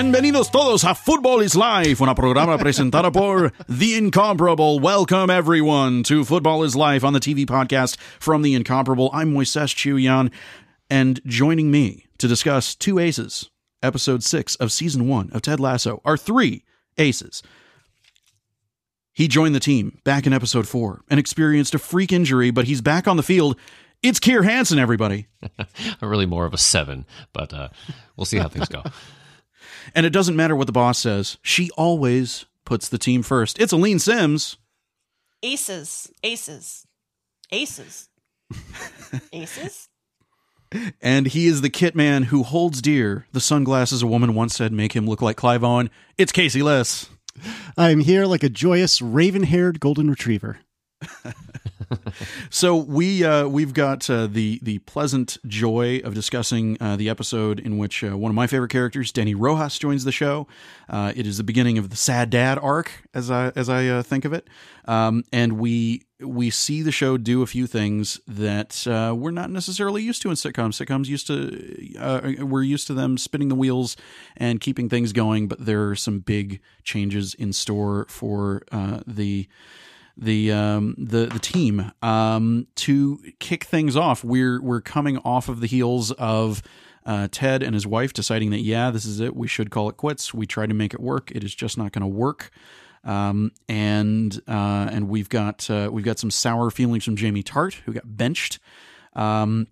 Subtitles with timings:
[0.00, 4.80] Bienvenidos todos a Football is Life, una programa presentada por The Incomparable.
[4.80, 9.10] Welcome everyone to Football is Life on the TV podcast from The Incomparable.
[9.12, 10.32] I'm Moises Chiullan,
[10.88, 13.50] and joining me to discuss two aces,
[13.82, 16.64] episode six of season one of Ted Lasso, are three
[16.96, 17.42] aces.
[19.12, 22.80] He joined the team back in episode four and experienced a freak injury, but he's
[22.80, 23.58] back on the field.
[24.02, 25.26] It's Kier Hansen, everybody.
[26.00, 27.04] really more of a seven,
[27.34, 27.68] but uh,
[28.16, 28.82] we'll see how things go.
[29.94, 33.60] And it doesn't matter what the boss says, she always puts the team first.
[33.60, 34.56] It's Aleen Simms.
[35.42, 36.86] Aces, aces,
[37.50, 38.08] aces,
[39.32, 39.88] aces.
[41.02, 44.72] And he is the kit man who holds dear the sunglasses a woman once said
[44.72, 45.90] make him look like Clive Owen.
[46.16, 47.08] It's Casey Liss.
[47.76, 50.60] I'm here like a joyous raven haired golden retriever.
[52.50, 57.60] so we uh, we've got uh, the the pleasant joy of discussing uh, the episode
[57.60, 60.46] in which uh, one of my favorite characters, Dani Rojas, joins the show.
[60.88, 64.02] Uh, it is the beginning of the sad dad arc, as I as I uh,
[64.02, 64.48] think of it,
[64.86, 70.02] um, and we we see the show do a few things that we're not necessarily
[70.02, 70.84] used to in sitcoms.
[70.84, 73.96] Sitcoms used to we're used to them spinning the wheels
[74.36, 78.62] and keeping things going, but there are some big changes in store for
[79.06, 79.48] the
[80.16, 84.22] the um, the the team um, to kick things off.
[84.24, 86.62] We're we're coming off of the heels of
[87.06, 89.34] uh, Ted and his wife deciding that yeah, this is it.
[89.34, 90.34] We should call it quits.
[90.34, 91.30] We tried to make it work.
[91.30, 92.50] It is just not going to work.
[93.02, 97.74] Um, and uh, and we've got uh, we've got some sour feelings from Jamie Tartt
[97.74, 98.58] who got benched.
[99.14, 99.68] Um,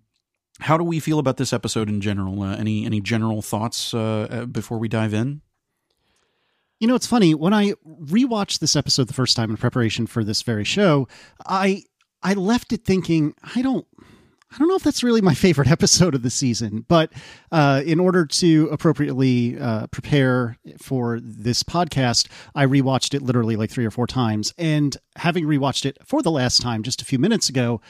[0.61, 2.43] how do we feel about this episode in general?
[2.43, 5.43] Uh, any any general thoughts uh, uh, before we dive in?
[6.81, 10.23] You know, it's funny when I rewatched this episode the first time in preparation for
[10.23, 11.09] this very show,
[11.47, 11.85] I
[12.23, 13.87] I left it thinking I don't
[14.51, 17.13] I don't know if that's really my favorite episode of the season, but
[17.53, 23.71] uh, in order to appropriately uh, prepare for this podcast, I rewatched it literally like
[23.71, 24.55] three or four times.
[24.57, 27.81] And having rewatched it for the last time just a few minutes ago,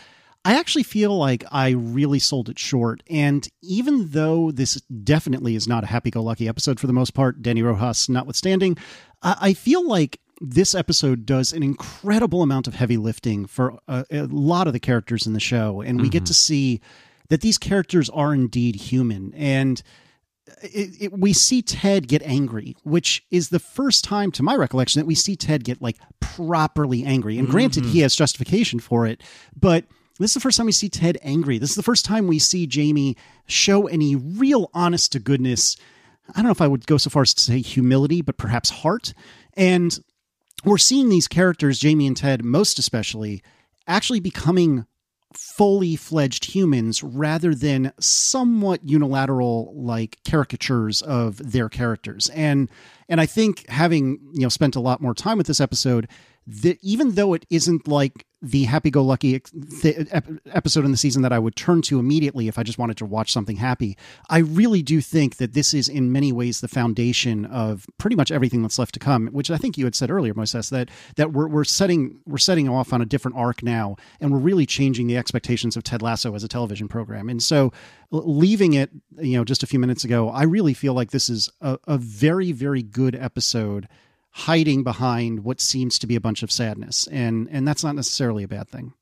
[0.44, 3.02] I actually feel like I really sold it short.
[3.10, 7.12] And even though this definitely is not a happy go lucky episode for the most
[7.12, 8.78] part, Dani Rojas notwithstanding,
[9.22, 14.22] I feel like this episode does an incredible amount of heavy lifting for a, a
[14.26, 15.80] lot of the characters in the show.
[15.80, 16.12] And we mm-hmm.
[16.12, 16.80] get to see
[17.28, 19.34] that these characters are indeed human.
[19.34, 19.82] And
[20.62, 25.00] it, it, we see Ted get angry, which is the first time, to my recollection,
[25.00, 27.38] that we see Ted get like properly angry.
[27.38, 27.92] And granted, mm-hmm.
[27.92, 29.22] he has justification for it,
[29.58, 29.84] but
[30.18, 31.58] this is the first time we see Ted angry.
[31.58, 35.76] This is the first time we see Jamie show any real honest to goodness.
[36.30, 38.70] I don't know if I would go so far as to say humility, but perhaps
[38.70, 39.14] heart.
[39.54, 39.98] And
[40.64, 43.42] we're seeing these characters, Jamie and Ted, most especially,
[43.86, 44.86] actually becoming
[45.34, 52.28] fully fledged humans rather than somewhat unilateral like caricatures of their characters.
[52.30, 52.70] And
[53.08, 56.08] and I think having, you know, spent a lot more time with this episode,
[56.46, 59.40] that even though it isn't like the happy-go-lucky
[59.80, 60.08] th-
[60.52, 63.04] episode in the season that I would turn to immediately if I just wanted to
[63.04, 63.96] watch something happy.
[64.30, 68.30] I really do think that this is in many ways the foundation of pretty much
[68.30, 69.28] everything that's left to come.
[69.28, 72.68] Which I think you had said earlier, Moises, that that we're we're setting we're setting
[72.68, 76.34] off on a different arc now, and we're really changing the expectations of Ted Lasso
[76.34, 77.28] as a television program.
[77.28, 77.72] And so,
[78.10, 81.50] leaving it, you know, just a few minutes ago, I really feel like this is
[81.60, 83.88] a, a very very good episode
[84.30, 88.44] hiding behind what seems to be a bunch of sadness and and that's not necessarily
[88.44, 88.92] a bad thing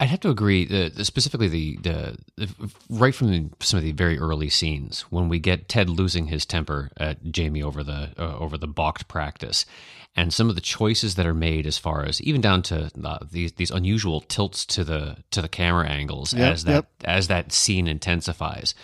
[0.00, 0.64] I'd have to agree.
[0.64, 5.28] The, specifically, the, the, the right from the, some of the very early scenes when
[5.28, 9.66] we get Ted losing his temper at Jamie over the uh, over the balked practice,
[10.14, 13.18] and some of the choices that are made as far as even down to uh,
[13.28, 16.90] these these unusual tilts to the to the camera angles yep, as that yep.
[17.04, 18.76] as that scene intensifies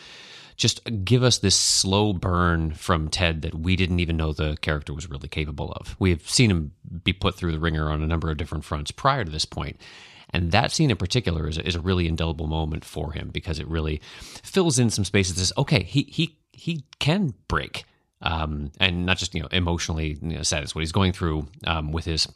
[0.56, 4.94] just give us this slow burn from Ted that we didn't even know the character
[4.94, 5.96] was really capable of.
[5.98, 8.90] We have seen him be put through the wringer on a number of different fronts
[8.90, 9.80] prior to this point.
[10.30, 13.58] And that scene in particular is a, is a really indelible moment for him because
[13.58, 14.00] it really
[14.42, 15.36] fills in some spaces.
[15.36, 17.84] Says, okay, he he he can break,
[18.20, 20.68] um, and not just you know emotionally you know, sad.
[20.72, 22.26] What he's going through um, with his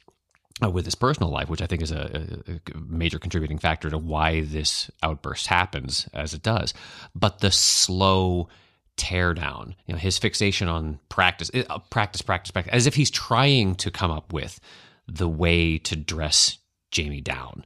[0.62, 3.98] uh, with his personal life, which I think is a, a, major contributing factor to
[3.98, 6.74] why this outburst happens as it does.
[7.14, 8.48] But the slow
[8.96, 13.10] tear down, you know, his fixation on practice, uh, practice, practice, practice, as if he's
[13.10, 14.58] trying to come up with
[15.06, 16.58] the way to dress
[16.90, 17.64] Jamie down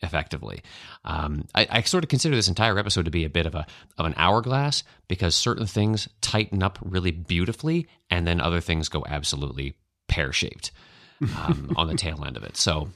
[0.00, 0.62] effectively.
[1.04, 3.66] Um, I, I, sort of consider this entire episode to be a bit of a
[3.98, 9.04] of an hourglass because certain things tighten up really beautifully, and then other things go
[9.08, 9.74] absolutely
[10.06, 10.70] pear shaped
[11.36, 12.56] um, on the tail end of it.
[12.56, 12.88] So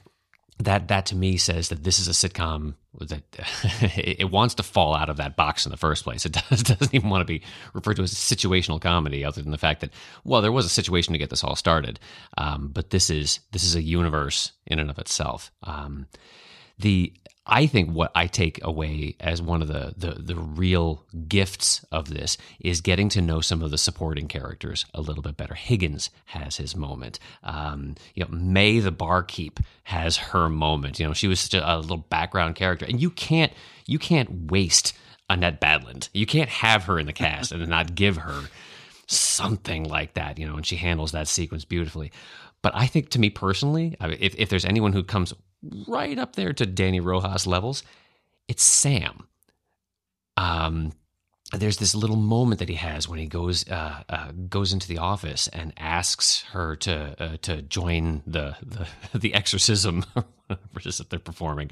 [0.59, 3.23] that that to me says that this is a sitcom that
[3.97, 6.25] it wants to fall out of that box in the first place.
[6.25, 7.43] It does, doesn't even want to be
[7.73, 9.91] referred to as a situational comedy, other than the fact that
[10.23, 11.99] well, there was a situation to get this all started,
[12.37, 15.51] um, but this is this is a universe in and of itself.
[15.63, 16.07] Um,
[16.79, 17.13] the
[17.45, 22.09] I think what I take away as one of the, the, the real gifts of
[22.09, 25.53] this is getting to know some of the supporting characters a little bit better.
[25.53, 27.19] Higgins has his moment.
[27.43, 30.99] Um, you know, May the barkeep has her moment.
[30.99, 33.51] You know, she was such a, a little background character, and you can't
[33.85, 34.93] you can't waste
[35.29, 36.07] Annette Badland.
[36.13, 38.43] You can't have her in the cast and not give her
[39.07, 40.39] something like that.
[40.39, 42.13] You know, and she handles that sequence beautifully.
[42.61, 45.33] But I think to me personally, if, if there's anyone who comes
[45.87, 47.83] right up there to Dani Rojas levels,
[48.47, 49.27] it's Sam.
[50.37, 50.93] Um,
[51.51, 54.97] there's this little moment that he has when he goes uh, uh, goes into the
[54.97, 58.87] office and asks her to uh, to join the the,
[59.17, 60.05] the exorcism
[60.83, 61.69] that they're performing,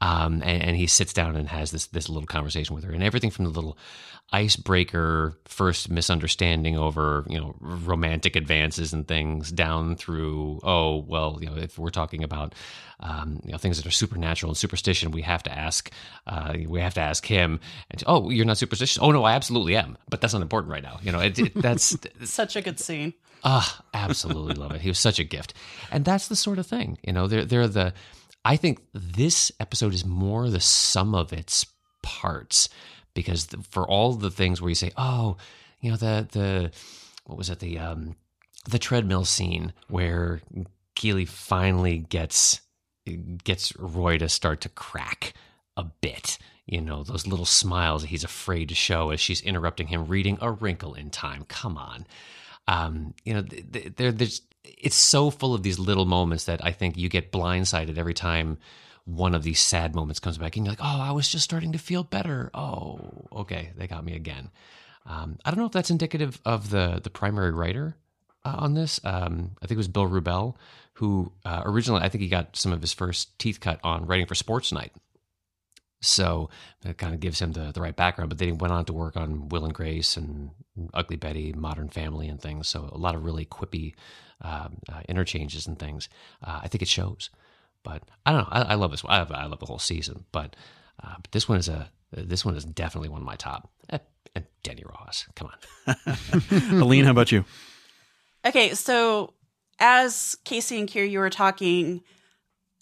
[0.00, 3.02] um, and, and, he sits down and has this this little conversation with her, and
[3.02, 3.76] everything from the little
[4.32, 11.46] icebreaker first misunderstanding over you know romantic advances and things down through oh well you
[11.46, 12.54] know if we're talking about
[13.00, 15.90] um, you know things that are supernatural and superstition we have to ask
[16.26, 17.60] uh, we have to ask him.
[17.90, 18.98] And oh you're not superstitious?
[19.00, 19.98] Oh no I absolutely am.
[20.08, 20.98] But that's not important right now.
[21.02, 23.12] You know it, it, that's such a good scene
[23.44, 25.54] ah absolutely love it he was such a gift
[25.90, 27.92] and that's the sort of thing you know they're they're the
[28.44, 31.66] I think this episode is more the sum of its
[32.02, 32.68] parts
[33.14, 35.36] because for all the things where you say, oh,
[35.80, 36.70] you know, the the
[37.24, 38.16] what was it the um
[38.68, 40.40] the treadmill scene where
[40.94, 42.60] Keeley finally gets
[43.44, 45.34] gets Roy to start to crack
[45.76, 46.38] a bit.
[46.66, 50.38] You know, those little smiles that he's afraid to show as she's interrupting him reading
[50.40, 51.44] A Wrinkle in Time.
[51.48, 52.06] Come on.
[52.68, 56.96] Um, you know, there, there's it's so full of these little moments that I think
[56.96, 58.58] you get blindsided every time
[59.04, 61.72] one of these sad moments comes back and you're like, oh, I was just starting
[61.72, 62.50] to feel better.
[62.54, 63.00] Oh,
[63.32, 64.50] okay, they got me again.
[65.06, 67.96] Um, I don't know if that's indicative of the the primary writer
[68.44, 69.00] uh, on this.
[69.04, 70.54] Um, I think it was Bill Wrubel,
[70.94, 74.26] who uh, originally I think he got some of his first teeth cut on writing
[74.26, 74.92] for Sports Night.
[76.02, 76.50] So
[76.82, 78.28] that kind of gives him the, the right background.
[78.28, 80.50] But then he went on to work on Will and Grace and
[80.92, 82.68] Ugly Betty, Modern Family, and things.
[82.68, 83.94] So a lot of really quippy
[84.40, 86.08] um, uh, interchanges and things.
[86.42, 87.30] Uh, I think it shows.
[87.84, 88.48] But I don't know.
[88.50, 89.02] I, I love this.
[89.04, 89.12] One.
[89.12, 90.56] I, I love the whole season, but,
[91.02, 93.70] uh, but this one is a this one is definitely one of my top.
[93.90, 93.98] Eh,
[94.34, 95.48] and Dani Rojas, come
[95.86, 95.96] on.
[96.80, 97.44] Aleen, how about you?
[98.44, 99.34] Okay, so
[99.78, 102.02] as Casey and Kier, you were talking,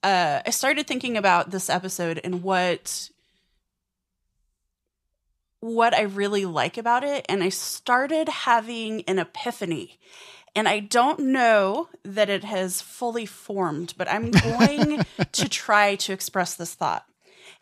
[0.03, 3.11] uh, I started thinking about this episode and what
[5.61, 9.99] what I really like about it, and I started having an epiphany.
[10.57, 16.13] And I don't know that it has fully formed, but I'm going to try to
[16.13, 17.05] express this thought.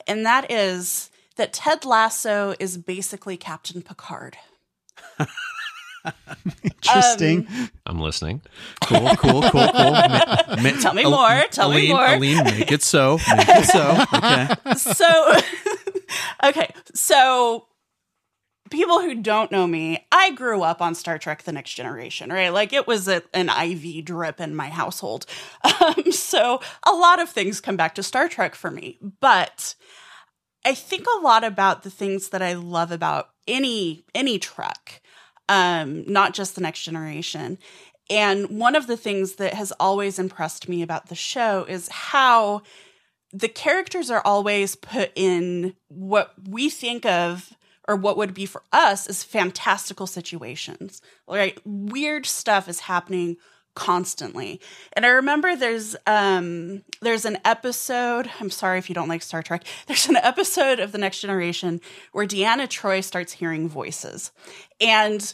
[0.06, 4.38] And that is that Ted Lasso is basically Captain Picard.
[6.62, 7.46] Interesting.
[7.48, 8.42] Um, I'm listening.
[8.84, 9.70] Cool, cool, cool, cool.
[9.72, 11.42] Ma- ma- tell me more.
[11.50, 12.06] Tell Aleen, me more.
[12.06, 13.18] Aleen, make it so.
[13.36, 14.04] Make it so.
[14.14, 14.74] Okay.
[14.76, 15.34] So,
[16.44, 16.72] okay.
[16.94, 17.66] So,
[18.70, 22.50] people who don't know me, I grew up on Star Trek The Next Generation, right?
[22.50, 25.26] Like it was a, an IV drip in my household.
[25.64, 28.98] Um, so a lot of things come back to Star Trek for me.
[29.20, 29.74] But
[30.64, 35.02] I think a lot about the things that I love about any any Trek,
[35.48, 37.58] um, not just The Next Generation.
[38.10, 42.62] And one of the things that has always impressed me about the show is how
[43.32, 47.52] the characters are always put in what we think of
[47.86, 51.02] or what would be for us is fantastical situations.
[51.26, 51.58] Right?
[51.64, 53.36] Weird stuff is happening
[53.78, 54.60] constantly.
[54.94, 59.40] And I remember there's um there's an episode, I'm sorry if you don't like Star
[59.40, 59.64] Trek.
[59.86, 61.80] There's an episode of The Next Generation
[62.10, 64.32] where Deanna Troi starts hearing voices.
[64.80, 65.32] And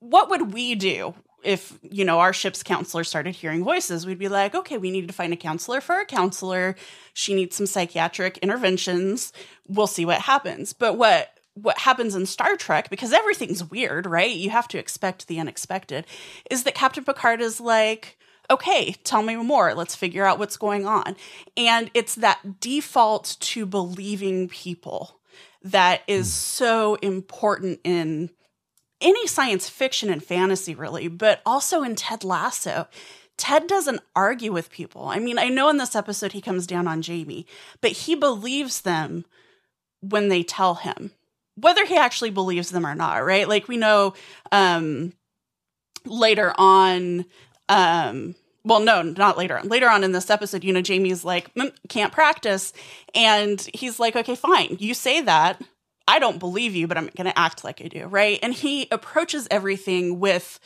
[0.00, 4.28] what would we do if you know our ship's counselor started hearing voices we'd be
[4.28, 6.74] like okay we need to find a counselor for our counselor
[7.14, 9.32] she needs some psychiatric interventions
[9.68, 14.30] we'll see what happens but what what happens in Star Trek, because everything's weird, right?
[14.30, 16.06] You have to expect the unexpected,
[16.50, 18.18] is that Captain Picard is like,
[18.50, 19.74] okay, tell me more.
[19.74, 21.16] Let's figure out what's going on.
[21.56, 25.20] And it's that default to believing people
[25.62, 26.30] that is hmm.
[26.30, 28.30] so important in
[29.00, 32.88] any science fiction and fantasy, really, but also in Ted Lasso.
[33.36, 35.06] Ted doesn't argue with people.
[35.06, 37.46] I mean, I know in this episode he comes down on Jamie,
[37.80, 39.24] but he believes them
[40.00, 41.12] when they tell him
[41.60, 43.48] whether he actually believes them or not, right?
[43.48, 44.14] Like we know
[44.52, 45.12] um
[46.04, 47.24] later on
[47.68, 48.34] um
[48.64, 49.68] well, no, not later on.
[49.68, 52.74] Later on in this episode, you know, Jamie's like, mm, can't practice.
[53.14, 54.76] And he's like, okay, fine.
[54.78, 55.62] You say that.
[56.06, 58.06] I don't believe you, but I'm going to act like I do.
[58.06, 58.38] Right.
[58.42, 60.60] And he approaches everything with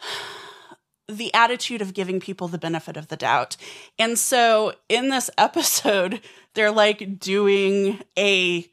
[1.08, 3.56] the attitude of giving people the benefit of the doubt.
[3.98, 6.20] And so in this episode,
[6.54, 8.68] they're like doing a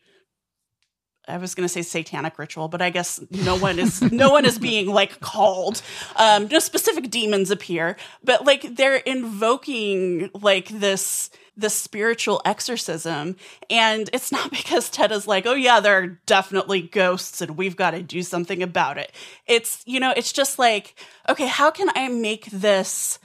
[1.30, 4.46] I was going to say satanic ritual, but I guess no one is no one
[4.46, 5.82] is being like called.
[6.16, 13.36] Um, no specific demons appear, but like they're invoking like this this spiritual exorcism,
[13.70, 17.76] and it's not because Ted is like, oh yeah, there are definitely ghosts, and we've
[17.76, 19.12] got to do something about it.
[19.48, 20.96] It's you know, it's just like,
[21.28, 23.20] okay, how can I make this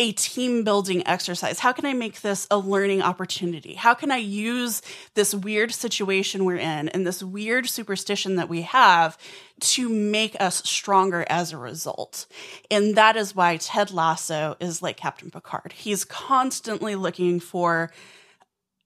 [0.00, 1.58] a team building exercise?
[1.58, 3.74] How can I make this a learning opportunity?
[3.74, 4.80] How can I use
[5.12, 9.18] this weird situation we're in and this weird superstition that we have
[9.60, 12.26] to make us stronger as a result?
[12.70, 15.74] And that is why Ted Lasso is like Captain Picard.
[15.76, 17.92] He's constantly looking for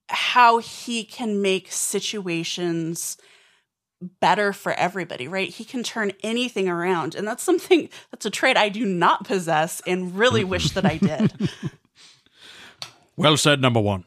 [0.09, 3.19] how he can make situations
[4.21, 5.49] better for everybody, right?
[5.49, 7.15] He can turn anything around.
[7.15, 10.99] And that's something that's a trait I do not possess and really wish that I
[10.99, 11.33] did.
[13.17, 14.05] Well said, number one.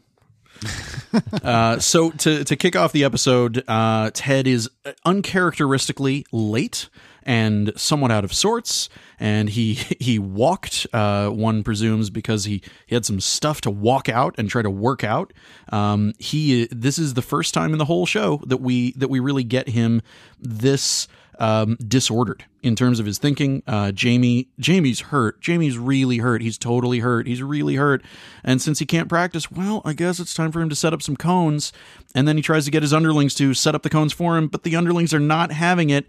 [1.44, 4.70] uh, so to to kick off the episode, uh, Ted is
[5.06, 6.89] uncharacteristically late
[7.27, 10.88] and somewhat out of sorts, and he he walked.
[10.91, 14.69] Uh, one presumes because he, he had some stuff to walk out and try to
[14.69, 15.34] work out.
[15.72, 19.19] Um, he this is the first time in the whole show that we that we
[19.19, 20.01] really get him
[20.39, 21.07] this
[21.39, 23.62] um, disordered in terms of his thinking.
[23.67, 25.39] Uh, Jamie, Jamie's hurt.
[25.41, 26.41] Jamie's really hurt.
[26.41, 27.27] He's totally hurt.
[27.27, 28.01] He's really hurt.
[28.43, 31.01] And since he can't practice, well, I guess it's time for him to set up
[31.01, 31.72] some cones.
[32.15, 34.48] And then he tries to get his underlings to set up the cones for him,
[34.48, 36.07] but the underlings are not having it.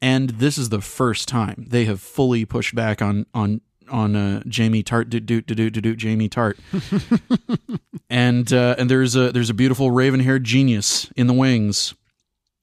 [0.00, 4.42] And this is the first time they have fully pushed back on on on uh,
[4.46, 6.58] Jamie Tartt do do do do do Jamie Tartt,
[8.10, 11.94] and uh, and there's a there's a beautiful raven haired genius in the wings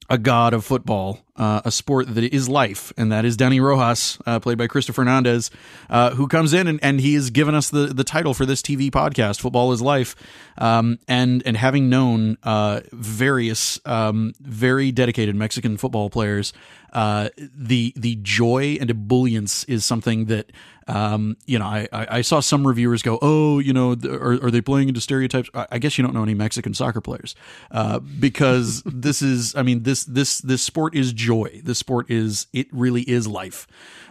[0.08, 4.18] a god of football, uh, a sport that is life, and that is Dani Rojas,
[4.26, 5.50] uh, played by Cristo Fernández,
[5.90, 8.62] uh, who comes in and, and he has given us the, the title for this
[8.62, 10.16] TV podcast, Football is Life.
[10.58, 16.52] Um, and and having known uh, various um, very dedicated Mexican football players,
[16.92, 20.50] uh, the the joy and ebullience is something that
[20.88, 24.60] um, you know, I, I saw some reviewers go, oh, you know, are, are they
[24.60, 25.50] playing into stereotypes?
[25.52, 27.34] I guess you don't know any Mexican soccer players,
[27.72, 31.60] uh, because this is, I mean, this this this sport is joy.
[31.64, 33.66] This sport is it really is life,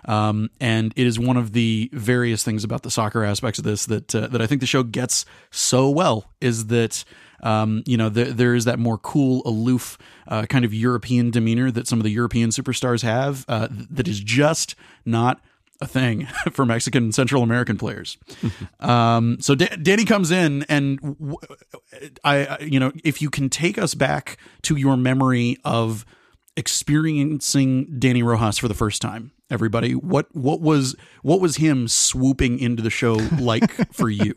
[0.05, 3.85] um, and it is one of the various things about the soccer aspects of this
[3.85, 7.03] that uh, that I think the show gets so well is that.
[7.43, 11.69] Um, you know, there, there is that more cool, aloof, uh, kind of European demeanor
[11.69, 14.73] that some of the European superstars have uh, that is just
[15.05, 15.41] not
[15.81, 18.17] a thing for Mexican and Central American players.
[18.79, 21.37] um, so D- Dani comes in, and w-
[22.23, 26.05] I, you know, if you can take us back to your memory of
[26.57, 32.59] experiencing Dani Rojas for the first time, everybody, what what was what was him swooping
[32.59, 34.35] into the show like for you?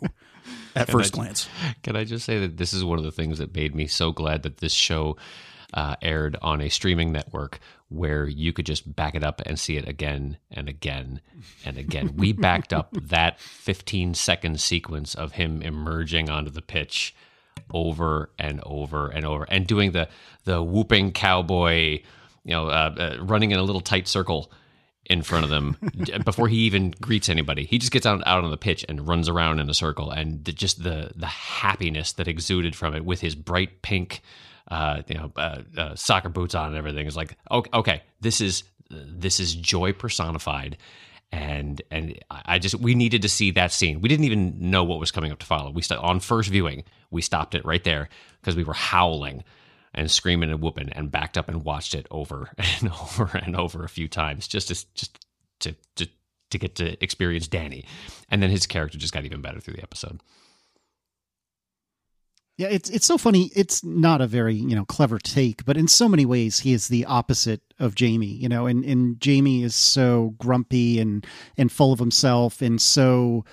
[0.77, 1.49] At can first I, glance,
[1.83, 4.13] can I just say that this is one of the things that made me so
[4.13, 5.17] glad that this show
[5.75, 7.59] uh, aired on a streaming network
[7.89, 11.21] where you could just back it up and see it again and again
[11.65, 12.15] and again.
[12.17, 17.15] we backed up that 15 second sequence of him emerging onto the pitch
[17.73, 20.09] over and over and over and doing the
[20.45, 22.01] the whooping cowboy,
[22.45, 24.51] you know, uh, uh, running in a little tight circle
[25.05, 25.77] in front of them
[26.25, 27.65] before he even greets anybody.
[27.65, 30.45] He just gets out out on the pitch and runs around in a circle, and
[30.45, 34.23] the, just the the happiness that exuded from it with his bright pink
[34.71, 37.07] uh, you know, uh, uh, soccer boots on and everything.
[37.07, 40.77] Is like, okay, okay, this is this is joy personified,
[41.31, 44.01] and and I just we needed to see that scene.
[44.01, 45.71] We didn't even know what was coming up to follow.
[45.71, 48.09] We st- on first viewing, we stopped it right there
[48.41, 49.45] because we were howling
[49.95, 53.85] and screaming and whooping, and backed up and watched it over and over and over
[53.85, 55.19] a few times just to just
[55.61, 56.07] to to
[56.51, 57.85] to get to experience Dani,
[58.31, 60.21] and then his character just got even better through the episode.
[62.59, 63.53] Yeah, it's it's so funny.
[63.55, 66.89] It's not a very you know clever take, but in so many ways he is
[66.89, 68.27] the opposite of Jamie.
[68.27, 71.25] You know, and and Jamie is so grumpy and
[71.57, 73.45] and full of himself and so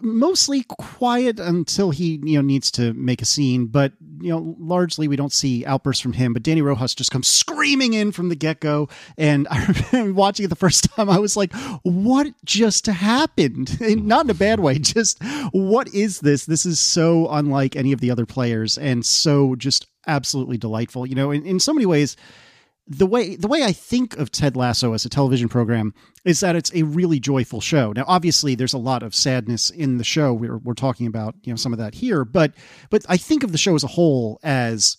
[0.00, 5.06] mostly quiet until he you know needs to make a scene but you know largely
[5.06, 8.34] we don't see outbursts from him but dani rojas just comes screaming in from the
[8.34, 13.78] get-go and i remember watching it the first time i was like what just happened?
[14.04, 15.22] Not in a bad way just
[15.52, 16.46] what is this?
[16.46, 21.14] This is so unlike any of the other players and so just absolutely delightful you
[21.14, 22.14] know in, in so many ways
[22.86, 26.56] the way the way I think of Ted Lasso as a television program is that
[26.56, 27.92] it's a really joyful show.
[27.92, 30.34] Now, obviously, there's a lot of sadness in the show.
[30.34, 32.52] We're we're talking about you know some of that here, but
[32.90, 34.98] but I think of the show as a whole as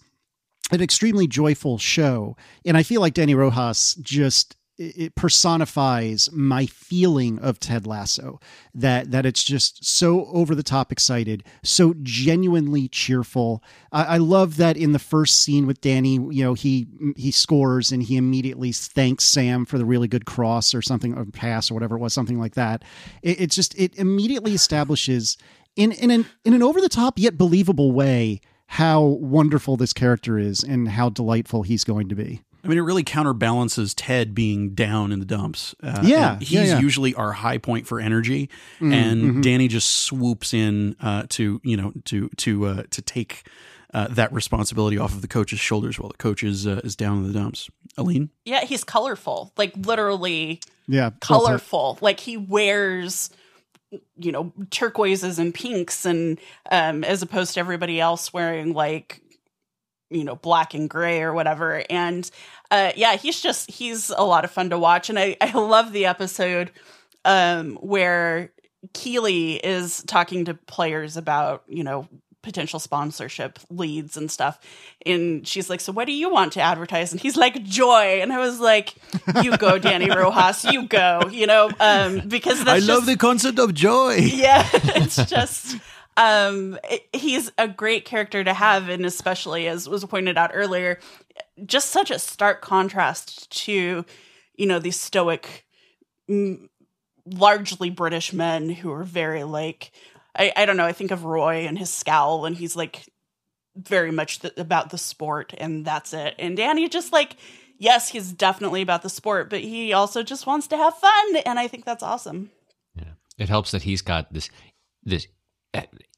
[0.71, 7.39] an extremely joyful show, and I feel like Dani Rojas just it personifies my feeling
[7.39, 8.39] of Ted Lasso
[8.73, 13.63] that that it's just so over the top excited, so genuinely cheerful.
[13.91, 17.91] I, I, love that in the first scene with Dani, you know, he he scores
[17.91, 21.73] and he immediately thanks Sam for the really good cross or something or pass or
[21.73, 22.83] whatever it was, something like that.
[23.21, 25.37] It, it just it immediately establishes
[25.75, 30.37] in in an in an over the top yet believable way how wonderful this character
[30.37, 32.41] is and how delightful he's going to be.
[32.65, 35.75] I mean, it really counterbalances Ted being down in the dumps.
[35.83, 36.79] Uh, yeah, he's yeah, yeah.
[36.79, 38.49] usually our high point for energy,
[38.81, 39.43] Mm, and mhm.
[39.43, 43.47] Dani just swoops in uh, to you know to to uh, to take
[43.93, 47.17] uh, that responsibility off of the coach's shoulders while the coach is uh, is down
[47.19, 47.69] in the dumps.
[47.97, 51.21] Aleen, Yeah, he's colorful, like literally Yeah, well put.
[51.21, 51.97] colorful.
[52.01, 53.29] Like he wears,
[54.17, 56.37] you know, turquoises and pinks, and
[56.71, 59.21] um, as opposed to everybody else wearing like,
[60.15, 61.83] you know, black and gray or whatever.
[61.89, 62.29] And
[62.71, 65.91] uh, yeah, he's just he's a lot of fun to watch, and I I love
[65.91, 66.71] the episode
[67.25, 68.51] um, where
[68.93, 72.07] Keeley is talking to players about you know
[72.41, 74.59] potential sponsorship leads and stuff
[75.03, 78.31] and she's like so what do you want to advertise and he's like joy and
[78.31, 78.93] i was like
[79.41, 83.17] you go dani rojas you go you know um because that's I love just- the
[83.17, 84.17] concept of joy.
[84.17, 85.77] yeah it's just
[86.17, 90.99] um it- he's a great character to have and especially as was pointed out earlier
[91.65, 94.05] just such a stark contrast to
[94.55, 95.65] you know these stoic
[96.29, 96.67] mm,
[97.25, 99.91] largely british men who are very like
[100.37, 103.05] I, I don't know i think of roy and his scowl and he's like
[103.75, 107.35] very much th- about the sport and that's it and dani just like
[107.77, 111.59] yes he's definitely about the sport but he also just wants to have fun and
[111.59, 112.51] i think that's awesome
[112.95, 113.13] Yeah.
[113.37, 114.49] It helps that he's got this
[115.03, 115.27] this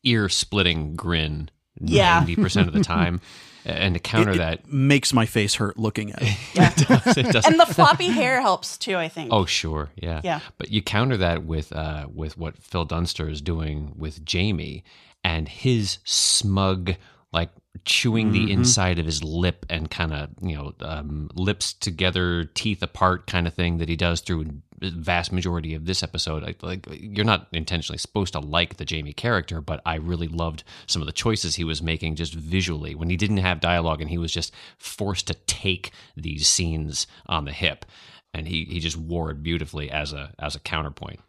[0.03, 2.19] ear splitting grin Yeah.
[2.19, 3.21] ninety percent of the time,
[3.65, 6.37] and to counter It- it that, makes my face hurt looking at it.
[6.53, 7.45] yeah it does, it does.
[7.45, 10.39] and the floppy hair helps too i think Oh sure, yeah, Yeah.
[10.57, 14.83] But you counter that with uh, with what Phil Dunster is doing with Jamie
[15.23, 16.95] and his smug,
[17.33, 17.49] like
[17.85, 22.81] chewing the inside of his lip and kind of you know um, lips together, teeth
[22.83, 24.45] apart kind of thing that he does through
[24.79, 26.43] vast majority of this episode.
[26.43, 30.63] Like, like you're not intentionally supposed to like the Jamie character, but I really loved
[30.85, 34.09] some of the choices he was making just visually when he didn't have dialogue and
[34.09, 37.85] he was just forced to take these scenes on the hip
[38.33, 41.19] and he he just wore it beautifully as a as a counterpoint.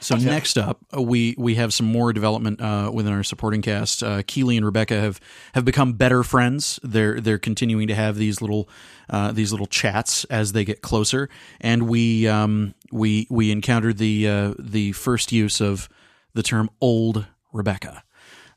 [0.00, 4.02] So next up, uh, we we have some more development uh, within our supporting cast.
[4.02, 5.20] Uh, Keeley and Rebecca have
[5.54, 6.78] have become better friends.
[6.82, 8.68] They're they're continuing to have these little
[9.08, 11.28] uh, these little chats as they get closer,
[11.60, 15.88] and we um, we we encountered the uh, the first use of
[16.34, 18.02] the term "old Rebecca."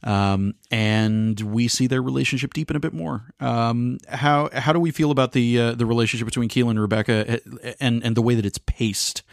[0.01, 3.33] Um, and we see their relationship deepen a bit more.
[3.39, 7.35] Um, how how do we feel about the uh, the relationship between Keeley and Rebecca,
[7.35, 9.23] uh, and and the way that it's paced?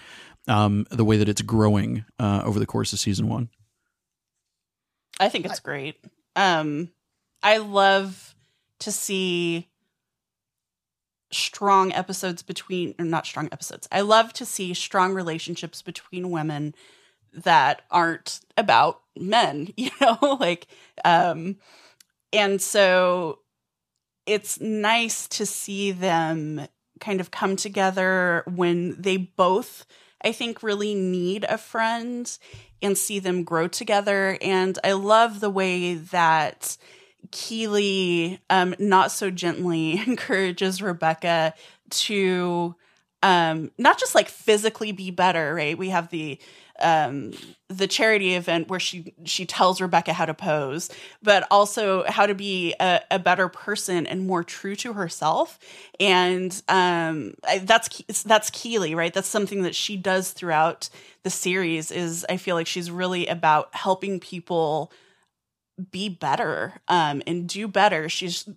[0.49, 3.49] Um, the way that it's growing uh, over the course of season one.
[5.19, 5.97] I think it's great.
[6.35, 6.91] Um,
[7.43, 8.35] I love
[8.81, 9.69] to see
[11.33, 13.89] strong episodes between, or not strong episodes.
[13.91, 16.75] I love to see strong relationships between women
[17.33, 20.67] that aren't about men, you know, like,
[21.05, 21.57] um,
[22.33, 23.41] and so
[24.27, 26.67] it's nice to see them
[27.01, 29.87] kind of come together when they both
[30.27, 32.37] I think really need a friend
[32.83, 34.37] and see them grow together.
[34.43, 36.77] And I love the way that
[37.31, 41.55] Keeley um, not so gently encourages Rebecca
[41.91, 42.75] to
[43.23, 45.79] um, not just like physically be better, right?
[45.79, 46.41] We have the
[46.81, 47.33] um
[47.69, 50.89] the charity event where she she tells Rebecca how to pose,
[51.23, 55.59] but also how to be a, a better person and more true to herself.
[55.99, 59.13] And um that's that's Keeley, right?
[59.13, 60.89] That's something that she does throughout
[61.25, 61.91] the series.
[61.91, 64.93] Is I feel like she's really about helping people
[65.91, 68.09] be better um and do better.
[68.09, 68.49] She's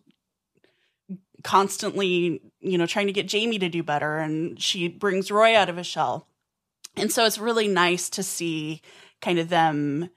[1.43, 5.69] constantly you know trying to get Jamie to do better, and she brings Roy out
[5.69, 6.28] of his shell
[6.95, 8.81] and so it's really nice to see
[9.21, 10.09] kind of them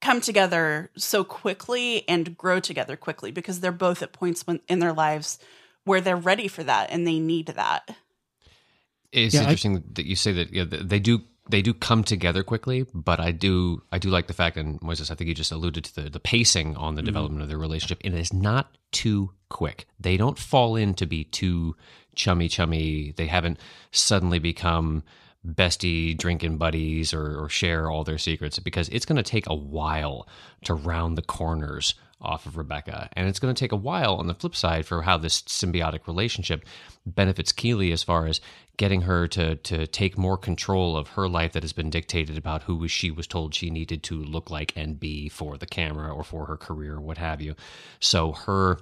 [0.00, 4.80] come together so quickly and grow together quickly because they're both at points when, in
[4.80, 5.38] their lives
[5.84, 7.96] where they're ready for that and they need that.
[9.12, 12.04] It's Yeah, I- interesting that you say that yeah, th- they do they do come
[12.04, 15.34] together quickly, but I do I do like the fact, and Moises, I think you
[15.34, 17.06] just alluded to the the pacing on the mm-hmm.
[17.06, 19.86] development of their relationship, and it is not too quick.
[19.98, 21.76] They don't fall in to be too
[22.14, 23.12] chummy chummy.
[23.16, 23.58] They haven't
[23.90, 25.02] suddenly become
[25.46, 29.54] bestie drinking buddies or, or share all their secrets because it's going to take a
[29.54, 30.28] while
[30.64, 33.08] to round the corners off of Rebecca.
[33.14, 36.06] And it's going to take a while on the flip side for how this symbiotic
[36.06, 36.64] relationship
[37.04, 38.40] benefits Keeley as far as
[38.76, 42.62] getting her to to take more control of her life that has been dictated about
[42.62, 46.24] who she was told she needed to look like and be for the camera or
[46.24, 47.54] for her career or what have you.
[48.00, 48.78] So her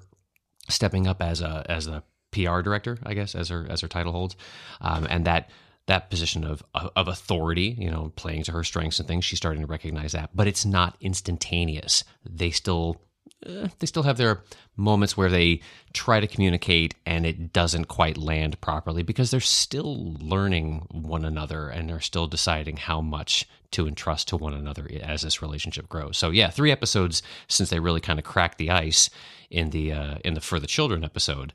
[0.68, 4.12] stepping up as a as a PR director, I guess, as her as her title
[4.12, 4.36] holds,
[4.80, 5.50] um, and that
[5.86, 9.24] that position of of authority, you know, playing to her strengths and things.
[9.24, 12.04] She's starting to recognize that, but it's not instantaneous.
[12.24, 13.00] They still
[13.46, 14.42] uh, they still have their
[14.76, 15.60] moments where they
[15.92, 21.68] try to communicate and it doesn't quite land properly because they're still learning one another
[21.68, 26.18] and they're still deciding how much to entrust to one another as this relationship grows.
[26.18, 29.10] So yeah, three episodes since they really kind of cracked the ice
[29.48, 31.52] in the uh, in the for the children episode,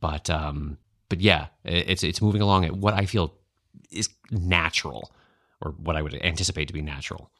[0.00, 3.34] but um, but yeah, it's it's moving along at what I feel
[3.90, 5.10] is natural
[5.60, 7.30] or what I would anticipate to be natural.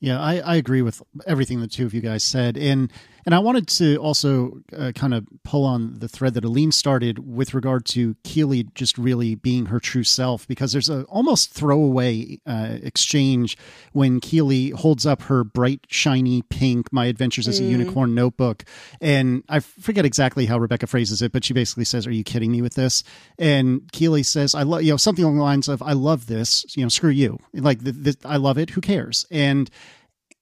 [0.00, 2.90] Yeah, I, I agree with everything the two of you guys said, and
[3.24, 7.20] and I wanted to also uh, kind of pull on the thread that Aleen started
[7.20, 12.40] with regard to Keeley just really being her true self, because there's a almost throwaway
[12.48, 13.56] uh, exchange
[13.92, 17.70] when Keeley holds up her bright, shiny pink "My Adventures as a mm.
[17.70, 18.64] Unicorn" notebook,
[19.00, 22.50] and I forget exactly how Rebecca phrases it, but she basically says, "Are you kidding
[22.50, 23.04] me with this?"
[23.38, 26.66] And Keeley says, "I love you know something along the lines of I love this,
[26.76, 29.70] you know, screw you, like the, the, I love it, who cares?" And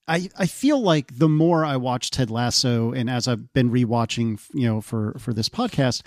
[0.09, 4.41] I, I feel like the more I watch Ted Lasso and as I've been rewatching,
[4.53, 6.03] you know, for for this podcast,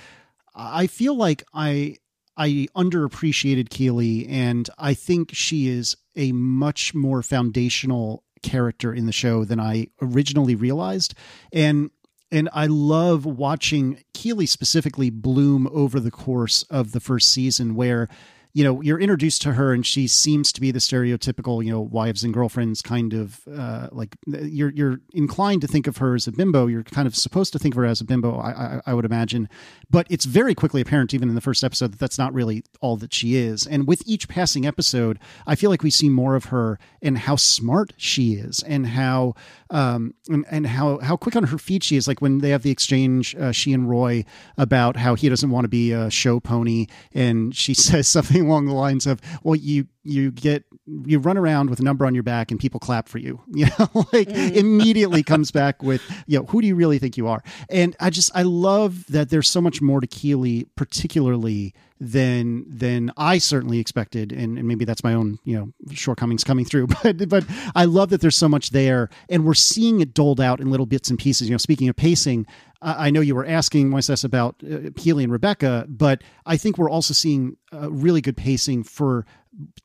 [0.54, 1.98] I feel like I
[2.36, 9.12] I underappreciated Keeley and I think she is a much more foundational character in the
[9.12, 11.16] show than I originally realized.
[11.52, 11.90] And
[12.32, 18.10] and I love watching Keeley specifically bloom over the course of the first season where
[18.54, 21.82] you know you're introduced to her and she seems to be the stereotypical you know
[21.82, 26.28] wives and girlfriends kind of uh, like you're you're inclined to think of her as
[26.28, 26.68] a bimbo.
[26.68, 29.06] You're kind of supposed to think of her as a bimbo I, I, I would
[29.06, 29.50] imagine.
[29.90, 32.96] But it's very quickly apparent even in the first episode that that's not really all
[32.98, 33.66] that she is.
[33.66, 37.36] And with each passing episode I feel like we see more of her and how
[37.36, 39.34] smart she is and how
[39.72, 42.08] um and, and how how quick on her feet she is.
[42.08, 44.26] Like when they have the exchange uh, she and Roy
[44.60, 48.66] about how he doesn't want to be a show pony and she says something along
[48.66, 50.66] the lines of, "Well, you you get
[51.06, 53.68] you run around with a number on your back and people clap for you." You
[53.80, 54.56] know, like mm.
[54.56, 58.10] immediately comes back with, "You know, who do you really think you are?" And I
[58.10, 61.74] just I love that there's so much more to Keeley, particularly
[62.12, 66.66] than than I certainly expected, and, and maybe that's my own you know shortcomings coming
[66.66, 66.88] through.
[67.04, 70.60] But but I love that there's so much there, and we're seeing it doled out
[70.60, 71.48] in little bits and pieces.
[71.48, 72.46] You know, speaking of pacing,
[72.84, 76.90] I know you were asking Moises about uh, Keeley and Rebecca, but I think we're
[76.90, 79.26] also seeing uh, really good pacing for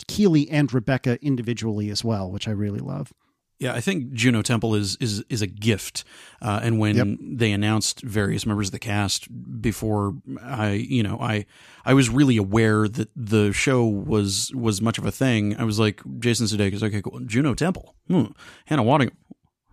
[0.06, 3.12] Keeley and Rebecca individually as well, which I really love.
[3.60, 6.04] Yeah, I think Juno Temple is is is a gift.
[6.40, 7.18] Uh, and when yep.
[7.20, 9.26] they announced various members of the cast
[9.60, 11.44] before I, you know, I
[11.84, 15.58] I was really aware that the show was was much of a thing.
[15.58, 17.18] I was like, Jason Sudeikis, okay, cool.
[17.26, 18.26] Juno Temple, hmm.
[18.66, 19.16] Hannah Waddingham,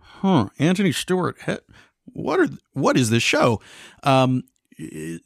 [0.00, 0.48] huh?
[0.58, 1.36] Anthony Stewart,
[2.16, 3.60] what are what is this show?
[4.02, 4.44] Um,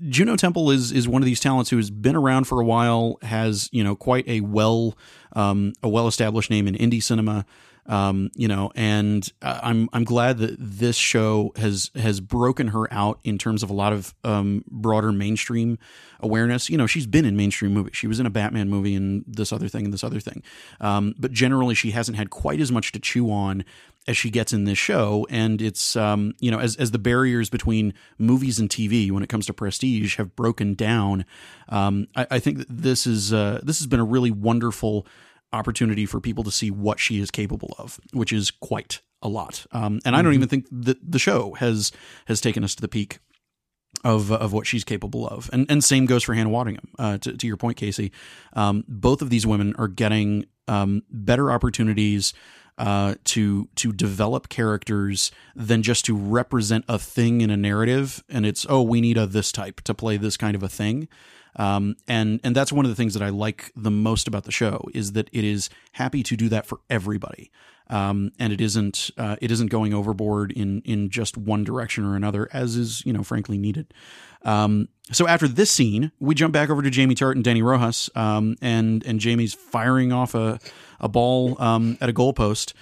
[0.08, 3.18] Juno Temple is is one of these talents who has been around for a while,
[3.22, 4.96] has you know quite a well
[5.32, 7.44] um, a well established name in indie cinema.
[7.86, 13.18] Um, you know, and I'm I'm glad that this show has has broken her out
[13.24, 15.78] in terms of a lot of um, broader mainstream
[16.20, 16.70] awareness.
[16.70, 17.96] You know, she's been in mainstream movies.
[17.96, 20.42] She was in a Batman movie and this other thing and this other thing.
[20.80, 23.64] Um, but generally, she hasn't had quite as much to chew on
[24.06, 25.26] as she gets in this show.
[25.30, 29.28] And it's um, you know, as as the barriers between movies and TV when it
[29.28, 31.24] comes to prestige have broken down,
[31.68, 35.06] um, I, I, think that this is uh, this has been a really wonderful
[35.52, 39.66] opportunity for people to see what she is capable of, which is quite a lot.
[39.72, 40.42] Um, and I don't mm-hmm.
[40.42, 41.92] even think that the show has
[42.26, 43.18] has taken us to the peak
[44.04, 45.50] of of what she's capable of.
[45.52, 46.88] And and same goes for Hannah Waddingham.
[46.98, 48.12] Uh, to, to your point, Casey,
[48.54, 52.32] um, both of these women are getting um, better opportunities.
[52.78, 58.46] Uh, to to develop characters than just to represent a thing in a narrative, and
[58.46, 61.06] it's oh we need a this type to play this kind of a thing.
[61.56, 64.52] Um, and and that's one of the things that I like the most about the
[64.52, 67.50] show is that it is happy to do that for everybody,
[67.90, 72.16] um, and it isn't uh, it isn't going overboard in in just one direction or
[72.16, 73.92] another, as is you know frankly needed.
[74.42, 78.08] Um, so after this scene, we jump back over to Jamie Tartt and Dani Rojas,
[78.14, 80.60] um, and and Jamie's firing off a
[81.00, 82.72] a ball um, at a goalpost.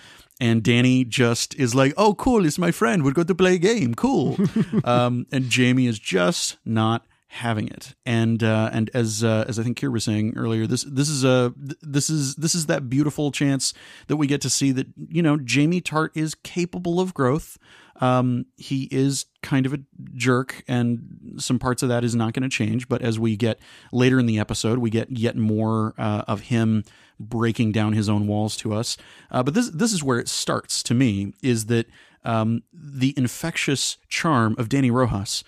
[0.40, 2.46] And Dani just is like, "Oh, cool!
[2.46, 3.04] It's my friend.
[3.04, 3.94] We're going to play a game.
[3.94, 4.36] Cool."
[4.84, 7.94] um, and Jamie is just not having it.
[8.04, 11.24] And uh, and as uh, as I think Kier was saying earlier, this this is
[11.24, 13.74] a this is this is that beautiful chance
[14.08, 17.58] that we get to see that you know Jamie Tartt is capable of growth.
[18.00, 19.80] Um, he is kind of a
[20.14, 22.88] jerk, and some parts of that is not going to change.
[22.88, 23.58] But as we get
[23.92, 26.84] later in the episode, we get yet more uh, of him
[27.20, 28.96] breaking down his own walls to us.
[29.30, 31.86] Uh, but this this is where it starts to me is that
[32.24, 35.44] um, the infectious charm of Dani Rojas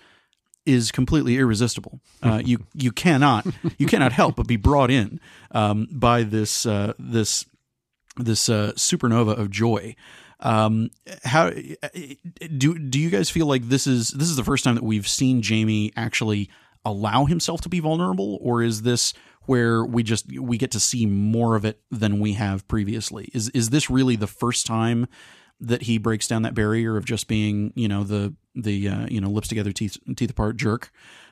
[0.65, 1.99] is completely irresistible.
[2.21, 3.45] Uh, you you cannot
[3.77, 5.19] you cannot help but be brought in
[5.51, 7.45] um, by this uh, this
[8.17, 9.95] this uh, supernova of joy.
[10.39, 10.89] Um,
[11.23, 14.83] how do do you guys feel like this is this is the first time that
[14.83, 16.49] we've seen Jamie actually
[16.83, 19.13] allow himself to be vulnerable, or is this
[19.45, 23.29] where we just we get to see more of it than we have previously?
[23.33, 25.07] Is is this really the first time
[25.59, 29.21] that he breaks down that barrier of just being you know the the uh, you
[29.21, 30.91] know lips together teeth teeth apart jerk?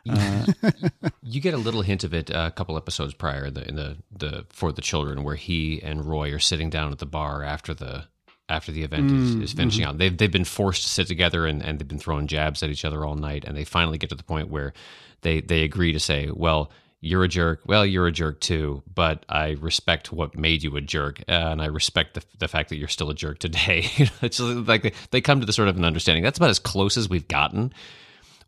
[0.09, 0.45] Uh,
[1.23, 4.45] you get a little hint of it a couple episodes prior the, in the the
[4.49, 8.05] for the children where he and Roy are sitting down at the bar after the
[8.47, 9.91] after the event mm, is, is, finishing mm-hmm.
[9.91, 9.97] out.
[9.97, 12.85] They've they've been forced to sit together and, and they've been throwing jabs at each
[12.85, 14.73] other all night, and they finally get to the point where
[15.21, 16.71] they they agree to say, well.
[17.01, 17.61] You're a jerk.
[17.65, 21.67] Well, you're a jerk too, but I respect what made you a jerk, and I
[21.67, 23.85] respect the, the fact that you're still a jerk today.
[24.21, 26.23] it's like they, they come to the sort of an understanding.
[26.23, 27.73] That's about as close as we've gotten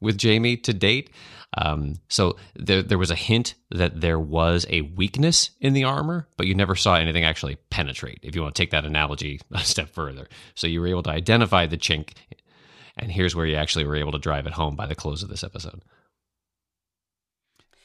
[0.01, 1.11] with Jamie to date.
[1.57, 6.27] Um, so there, there was a hint that there was a weakness in the armor,
[6.37, 8.19] but you never saw anything actually penetrate.
[8.21, 11.09] If you want to take that analogy a step further, so you were able to
[11.09, 12.11] identify the chink,
[12.97, 15.29] and here's where you actually were able to drive it home by the close of
[15.29, 15.81] this episode.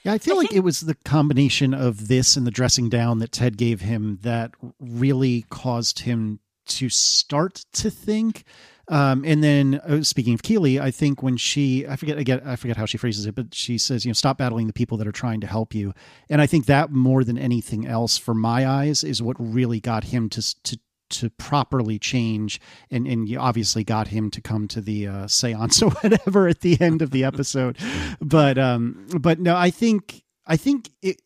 [0.06, 2.88] Yeah, I feel I like think- it was the combination of this and the dressing
[2.88, 8.44] down that Ted gave him that really caused him to start to think
[8.88, 12.54] um, and then uh, speaking of Keeley, I think when she, I forget again, I
[12.54, 15.08] forget how she phrases it, but she says, you know, stop battling the people that
[15.08, 15.92] are trying to help you.
[16.30, 20.04] And I think that more than anything else, for my eyes, is what really got
[20.04, 24.80] him to to to properly change and and you obviously got him to come to
[24.80, 27.76] the uh, seance or whatever at the end of the episode
[28.20, 31.20] but um but no i think i think it,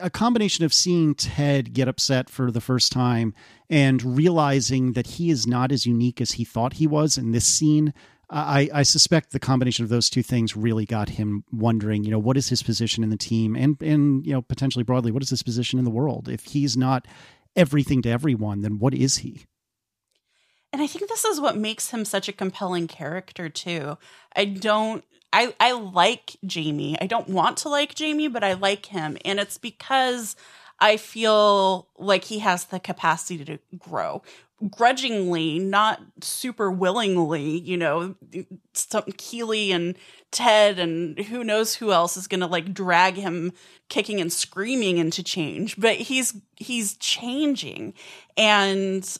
[0.00, 3.34] a combination of seeing Ted get upset for the first time
[3.70, 7.46] and realizing that he is not as unique as he thought he was in this
[7.46, 7.94] scene.
[8.28, 12.18] I, I suspect the combination of those two things really got him wondering, you know,
[12.18, 15.30] what is his position in the team and, and, you know, potentially broadly, what is
[15.30, 16.28] his position in the world?
[16.28, 17.06] If he's not
[17.56, 19.44] everything to everyone, then what is he?
[20.72, 23.98] And I think this is what makes him such a compelling character, too.
[24.34, 26.96] I don't I I like Jamie.
[27.00, 30.36] I don't want to like Jamie, but I like him, and it's because
[30.78, 34.22] I feel like he has the capacity to grow.
[34.70, 38.14] Grudgingly, not super willingly, you know,
[38.72, 39.96] some Keeley and
[40.30, 43.52] Ted and who knows who else is going to like drag him
[43.88, 47.94] kicking and screaming into change, but he's he's changing.
[48.36, 49.18] And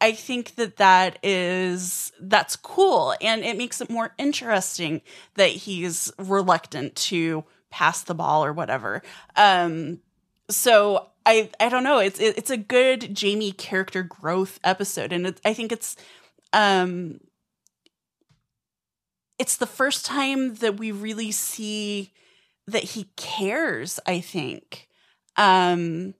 [0.00, 3.14] I think that that is that's cool.
[3.20, 5.02] And it makes it more interesting
[5.34, 9.02] that he's reluctant to pass the ball or whatever.
[9.36, 10.00] Um
[10.50, 15.40] so I I don't know it's it's a good Jamie character growth episode and it,
[15.44, 15.96] I think it's
[16.52, 17.20] um
[19.38, 22.12] it's the first time that we really see
[22.66, 24.88] that he cares, I think.
[25.36, 26.14] Um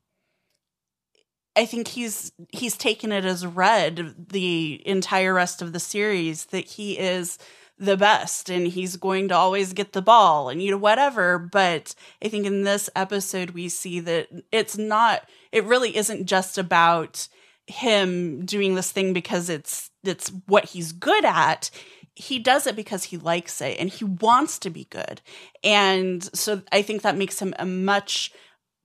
[1.56, 6.64] I think he's he's taken it as read the entire rest of the series that
[6.66, 7.38] he is
[7.78, 11.38] the best and he's going to always get the ball and you know whatever.
[11.38, 16.58] But i think in this episode we see that it's not it really isn't just
[16.58, 17.28] about
[17.66, 21.70] him doing this thing because it's it's what he's good at.
[22.16, 25.20] He does it because he likes it and he wants to be good.
[25.62, 28.32] And so i think that makes him a much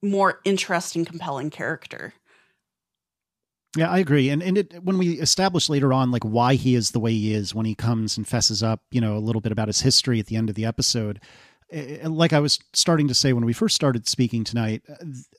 [0.01, 2.13] more interesting compelling character
[3.77, 4.29] yeah, I agree.
[4.29, 7.33] And and it, when we establish later on like why he is the way he
[7.33, 10.19] is when he comes and fesses up, you know, a little bit about his history
[10.19, 11.21] at the end of the episode,
[11.71, 14.81] eh, eh, like I was starting to say when we first started speaking tonight,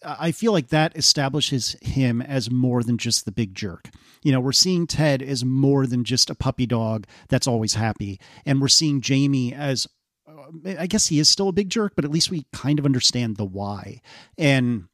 [0.04, 3.90] I feel like that establishes him as more than just the big jerk.
[4.22, 8.20] You know, we're seeing Ted as more than just a puppy dog that's always happy,
[8.46, 9.88] and we're seeing Jamie as
[10.78, 13.36] I guess he is still a big jerk, but at least we kind of understand
[13.36, 14.00] the why.
[14.38, 14.88] And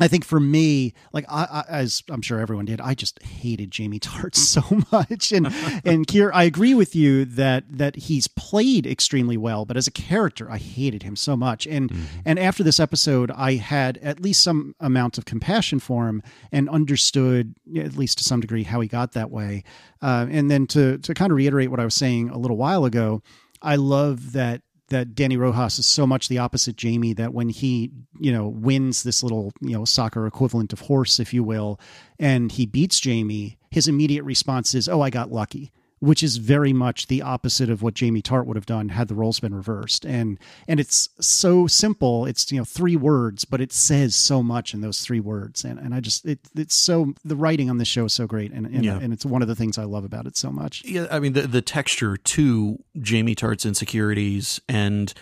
[0.00, 3.70] I think for me, like I, I, as I'm sure everyone did, I just hated
[3.70, 5.30] Jamie Tartt so much.
[5.30, 5.46] And
[5.84, 9.90] and Kier, I agree with you that that he's played extremely well, but as a
[9.92, 11.66] character, I hated him so much.
[11.66, 12.20] And mm-hmm.
[12.24, 16.68] and after this episode, I had at least some amount of compassion for him and
[16.68, 19.64] understood, at least to some degree, how he got that way.
[20.02, 22.84] Uh, and then to to kind of reiterate what I was saying a little while
[22.84, 23.22] ago,
[23.62, 27.90] I love that that Dani Rojas is so much the opposite Jamie that when he,
[28.18, 31.80] you know, wins this little, you know, soccer equivalent of horse, if you will,
[32.18, 36.72] and he beats Jamie, his immediate response is, "Oh, I got lucky." Which is very
[36.72, 40.06] much the opposite of what Jamie Tartt would have done had the roles been reversed.
[40.06, 42.24] And and it's so simple.
[42.24, 45.64] It's you know three words, but it says so much in those three words.
[45.64, 48.50] And and I just it it's so the writing on this show is so great,
[48.52, 48.98] and and, yeah.
[48.98, 50.84] and it's one of the things I love about it so much.
[50.84, 55.12] Yeah, I mean the the texture to Jamie Tartt's insecurities and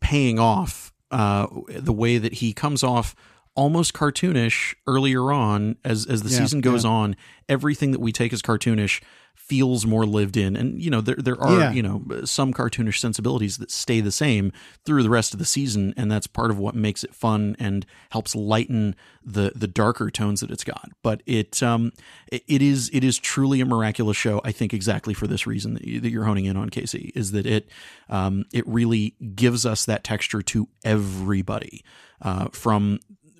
[0.00, 3.14] paying off uh, the way that he comes off
[3.54, 6.90] almost cartoonish earlier on as as the yeah, season goes yeah.
[6.90, 7.16] on
[7.48, 9.00] everything that we take as cartoonish
[9.34, 11.70] feels more lived in and you know there there are yeah.
[11.70, 14.50] you know some cartoonish sensibilities that stay the same
[14.86, 17.84] through the rest of the season and that's part of what makes it fun and
[18.10, 21.92] helps lighten the the darker tones that it's got but it um
[22.32, 25.74] it, it is it is truly a miraculous show i think exactly for this reason
[25.74, 27.68] that, you, that you're honing in on Casey is that it
[28.08, 31.84] um it really gives us that texture to everybody
[32.22, 32.98] uh from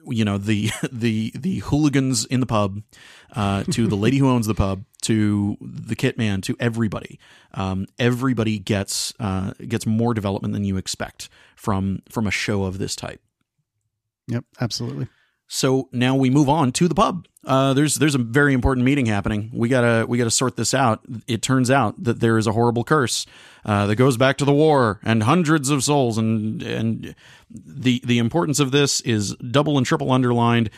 [0.09, 2.83] you know the the the hooligans in the pub
[3.35, 7.19] uh, to the lady who owns the pub to the kit man to everybody.
[7.53, 12.79] Um, everybody gets uh, gets more development than you expect from from a show of
[12.79, 13.21] this type.
[14.29, 15.09] Yep absolutely
[15.49, 17.27] so now we move on to the pub.
[17.47, 19.51] Uh, there's there's a very important meeting happening.
[19.53, 21.05] We gotta we gotta sort this out.
[21.27, 23.27] It turns out that there is a horrible curse
[23.65, 27.15] uh, that goes back to the war and hundreds of souls, and and
[27.51, 30.71] the the importance of this is double and triple underlined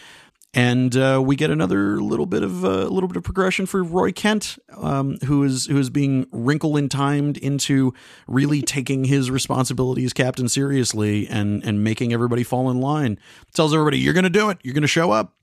[0.55, 3.83] and uh, we get another little bit of a uh, little bit of progression for
[3.83, 7.93] Roy Kent, um, who is who is being wrinkle in timed into
[8.27, 13.19] really taking his responsibilities, captain seriously and and making everybody fall in line.
[13.55, 14.59] Tells everybody, "You're going to do it.
[14.63, 15.35] You're going to show up."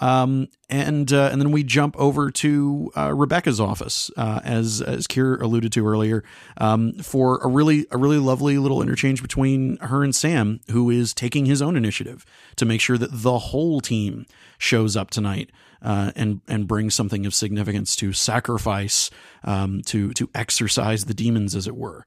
[0.00, 5.06] Um, and uh, and then we jump over to uh, Rebecca's office, uh, as as
[5.06, 6.24] Kier alluded to earlier,
[6.56, 11.12] um, for a really a really lovely little interchange between her and Sam, who is
[11.12, 12.24] taking his own initiative
[12.56, 14.26] to make sure that the whole team
[14.58, 15.50] shows up tonight.
[15.82, 19.08] Uh, and and brings something of significance to sacrifice,
[19.44, 22.04] um, to to exercise the demons, as it were.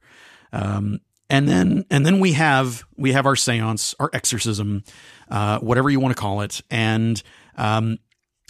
[0.52, 4.84] Um, and then and then we have we have our séance, our exorcism,
[5.28, 7.20] uh, whatever you want to call it, and
[7.56, 7.98] um,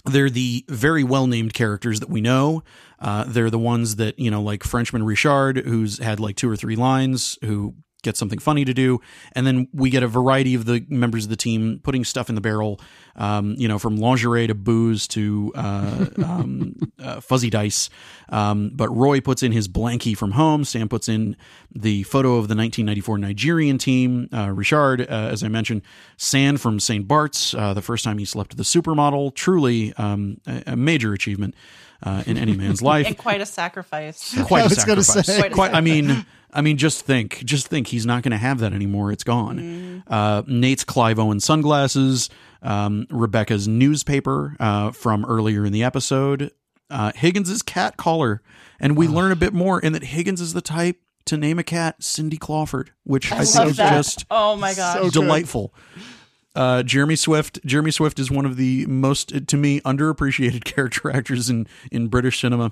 [0.05, 2.63] they're the very well named characters that we know.
[2.99, 6.55] Uh, they're the ones that, you know, like Frenchman Richard, who's had like two or
[6.55, 9.01] three lines, who get something funny to do.
[9.33, 12.35] And then we get a variety of the members of the team putting stuff in
[12.35, 12.79] the barrel,
[13.15, 17.89] um, you know, from lingerie to booze to uh, um, uh, fuzzy dice.
[18.29, 20.63] Um, but Roy puts in his blankie from home.
[20.63, 21.35] Sam puts in
[21.73, 24.29] the photo of the 1994 Nigerian team.
[24.31, 25.81] Uh, Richard, uh, as I mentioned,
[26.17, 27.07] San from St.
[27.07, 29.35] Bart's, uh, the first time he slept with a supermodel.
[29.35, 31.55] Truly um, a, a major achievement.
[32.05, 33.07] Uh, in any man's life.
[33.07, 34.39] And quite a sacrifice.
[34.43, 35.25] Quite a sacrifice.
[35.39, 38.59] Quite, quite I mean, I mean, just think, just think, he's not going to have
[38.59, 39.11] that anymore.
[39.11, 39.59] It's gone.
[39.59, 40.03] Mm.
[40.07, 42.29] Uh, Nate's Clive Owen sunglasses,
[42.61, 46.51] um, Rebecca's newspaper uh, from earlier in the episode,
[46.89, 48.41] uh, Higgins's cat collar,
[48.79, 49.11] and we oh.
[49.11, 52.37] learn a bit more in that Higgins is the type to name a cat Cindy
[52.37, 55.73] Clawford, which I, I think is just oh my god, so delightful.
[56.55, 57.59] Uh, Jeremy Swift.
[57.65, 62.39] Jeremy Swift is one of the most, to me, underappreciated character actors in in British
[62.39, 62.71] cinema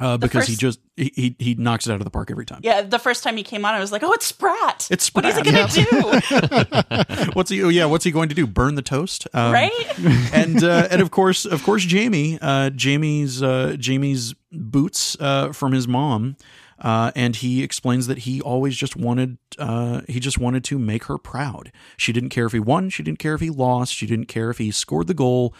[0.00, 2.60] uh, because first, he just he, he knocks it out of the park every time.
[2.62, 4.88] Yeah, the first time he came on, I was like, "Oh, it's Sprat!
[4.90, 5.24] It's Sprat.
[5.24, 7.30] What is he going to do?
[7.34, 7.62] what's he?
[7.62, 8.46] Oh, yeah, what's he going to do?
[8.46, 9.98] Burn the toast, um, right?
[10.32, 15.72] and uh, and of course, of course, Jamie, uh, Jamie's uh, Jamie's boots uh, from
[15.72, 16.36] his mom,
[16.82, 21.04] uh, and he explains that he always just wanted uh, he just wanted to make
[21.04, 21.72] her proud.
[21.96, 24.50] She didn't care if he won, she didn't care if he lost, she didn't care
[24.50, 25.54] if he scored the goal.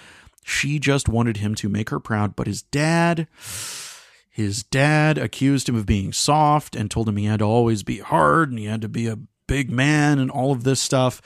[0.44, 2.34] She just wanted him to make her proud.
[2.34, 3.28] But his dad
[4.28, 7.98] his dad accused him of being soft and told him he had to always be
[7.98, 11.20] hard and he had to be a big man and all of this stuff.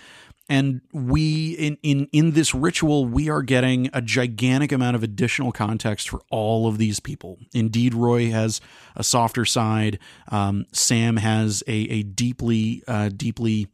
[0.48, 5.50] And we in in in this ritual, we are getting a gigantic amount of additional
[5.50, 7.38] context for all of these people.
[7.52, 8.60] Indeed, Roy has
[8.94, 9.98] a softer side.
[10.28, 13.68] Um, Sam has a a deeply uh, deeply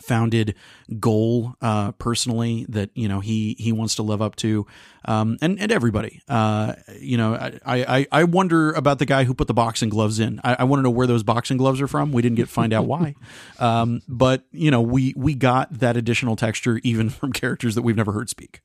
[0.00, 0.54] founded
[0.98, 4.66] goal uh, personally that you know he he wants to live up to
[5.04, 6.22] um, and and everybody.
[6.28, 10.20] Uh, you know I, I I wonder about the guy who put the boxing gloves
[10.20, 10.40] in.
[10.44, 12.12] I, I want to know where those boxing gloves are from.
[12.12, 13.14] We didn't get find out why.
[13.58, 17.96] Um, but you know we we got that additional texture even from characters that we've
[17.96, 18.60] never heard speak.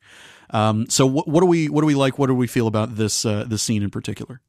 [0.51, 2.17] Um, so what, what do we what do we like?
[2.17, 4.41] What do we feel about this uh, this scene in particular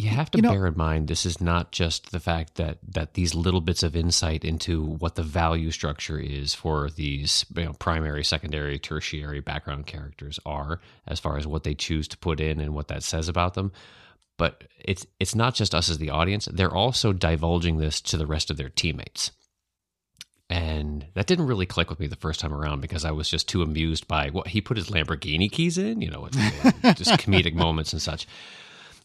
[0.00, 2.78] you have to You know- bear in mind this is not just the fact that
[2.88, 7.64] that these little bits of insight into what the value structure is for these you
[7.64, 12.40] know, primary, secondary, tertiary background characters are, as far as what they choose to put
[12.40, 13.72] in and what that says about them.
[14.38, 18.26] But it's it's not just us as the audience; they're also divulging this to the
[18.26, 19.32] rest of their teammates.
[20.48, 23.48] And that didn't really click with me the first time around because I was just
[23.48, 26.28] too amused by what he put his Lamborghini keys in, you know,
[26.94, 28.26] just comedic moments and such.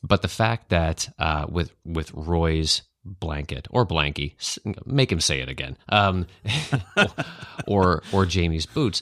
[0.03, 4.33] But the fact that uh, with with Roy's blanket or blankie,
[4.85, 6.27] make him say it again, um,
[7.67, 9.01] or or Jamie's boots,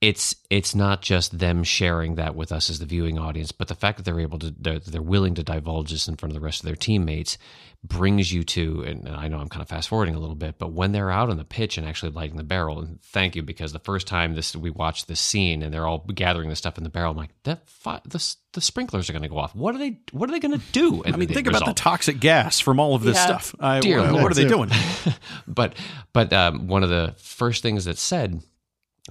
[0.00, 3.74] it's it's not just them sharing that with us as the viewing audience, but the
[3.74, 6.44] fact that they're able to they're, they're willing to divulge this in front of the
[6.44, 7.36] rest of their teammates
[7.84, 10.72] brings you to and I know I'm kind of fast forwarding a little bit, but
[10.72, 13.72] when they're out on the pitch and actually lighting the barrel, and thank you because
[13.74, 16.84] the first time this we watched this scene and they're all gathering the stuff in
[16.84, 19.54] the barrel, I'm like that fi- the the sprinklers are going to go off.
[19.54, 21.02] What are they What are they going to do?
[21.06, 23.24] I mean think about the toxic gas from all of this Yeah.
[23.26, 24.22] stuff I, Dear what, Lord.
[24.22, 24.48] what are they Too.
[24.48, 24.70] doing
[25.46, 25.74] but
[26.14, 28.42] but um, one of the first things that's said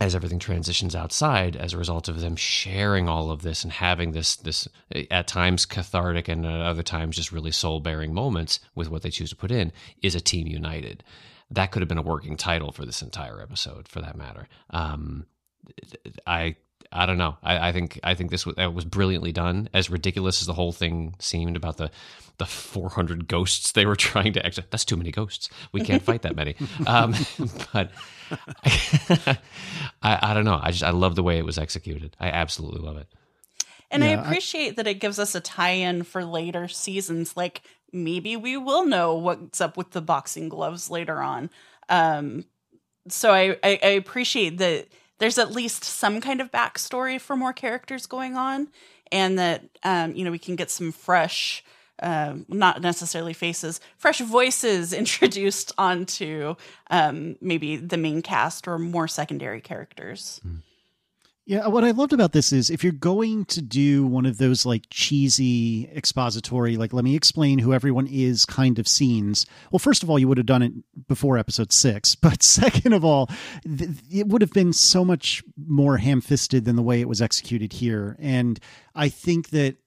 [0.02, 4.12] as everything transitions outside as a result of them sharing all of this and having
[4.12, 4.68] this this
[5.12, 9.10] at times cathartic and at other times just really soul bearing moments with what they
[9.10, 9.72] choose to put in
[10.02, 11.04] is a team united.
[11.52, 14.48] That could have been a working title for this entire episode for that matter.
[14.70, 15.26] Um,
[16.26, 16.56] i
[16.92, 17.38] I don't know.
[17.44, 19.70] I, I think I think this was, that was brilliantly done.
[19.74, 21.92] As ridiculous as the whole thing seemed about the
[22.40, 24.72] the 400 ghosts they were trying to exit.
[24.72, 25.50] That's too many ghosts.
[25.72, 26.56] We can't fight that many.
[26.88, 27.14] Um,
[27.74, 27.92] but
[29.28, 29.38] I,
[30.02, 30.60] I don't know.
[30.62, 32.16] I just I love the way it was executed.
[32.20, 33.08] I absolutely love it.
[33.92, 37.36] And Yeah, I I- appreciate that it gives us a tie-in for later seasons.
[37.36, 37.62] Like
[37.92, 41.50] maybe we will know what's up with the boxing gloves later on.
[41.90, 42.46] Um,
[43.08, 44.88] so I, I, I appreciate that
[45.20, 48.70] there's at least some kind of backstory for more characters going on,
[49.12, 51.64] and that um, you know we can get some fresh,
[52.02, 56.56] um, not necessarily faces, fresh voices introduced onto
[56.90, 60.42] um, maybe the main cast or more secondary characters.
[61.50, 64.68] Yeah, what I loved about this is if you're going to do one of those
[64.68, 69.48] like cheesy expository, like let me explain who everyone is kind of scenes.
[69.72, 70.74] Well, first of all, you would have done it
[71.08, 73.32] before episode six, but second of all,
[73.64, 77.74] th- it would have been so much more ham-fisted than the way it was executed
[77.74, 78.16] here.
[78.20, 78.60] And
[78.94, 79.78] I think that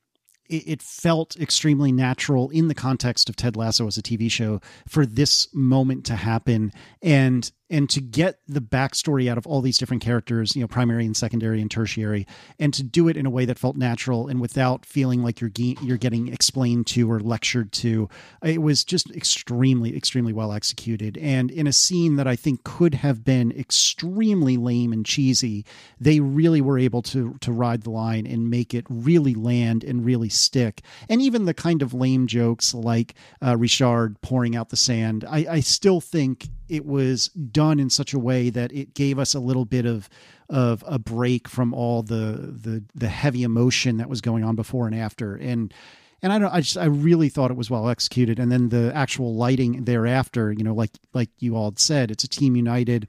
[0.48, 5.06] it felt extremely natural in the context of Ted Lasso as a TV show for
[5.06, 10.02] this moment to happen and and to get the backstory out of all these different
[10.02, 12.26] characters, you know, primary and secondary and tertiary,
[12.58, 15.50] and to do it in a way that felt natural and without feeling like you're
[15.50, 18.10] ge- you're getting explained to or lectured to.
[18.44, 22.94] It was just extremely, extremely well executed, and in a scene that I think could
[22.94, 25.64] have been extremely lame and cheesy,
[25.98, 30.04] they really were able to to ride the line and make it really land and
[30.04, 30.82] really stick.
[31.08, 35.46] And even the kind of lame jokes like uh, Richard pouring out the sand, I,
[35.48, 39.40] I still think it was done in such a way that it gave us a
[39.40, 40.08] little bit of
[40.48, 44.86] of a break from all the the the heavy emotion that was going on before
[44.86, 45.36] and after.
[45.36, 45.72] And
[46.22, 48.38] and I don't I just I really thought it was well executed.
[48.38, 52.28] And then the actual lighting thereafter you know like like you all said it's a
[52.28, 53.06] team united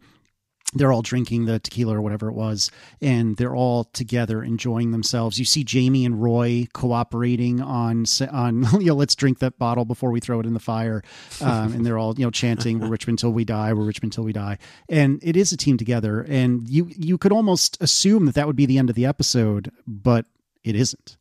[0.76, 2.72] they're all drinking the tequila or whatever it was
[3.02, 5.40] and they're all together enjoying themselves.
[5.40, 10.12] You see jamie and roy cooperating on on you know let's drink that bottle before
[10.12, 11.04] we throw it in the fire
[11.42, 14.24] um, and they're all you know chanting we're richmond till we die we're richmond till
[14.24, 14.58] we die.
[14.90, 18.56] And it is a team together and you you could almost assume that that would
[18.56, 20.26] be the end of the episode but
[20.64, 21.18] it isn't.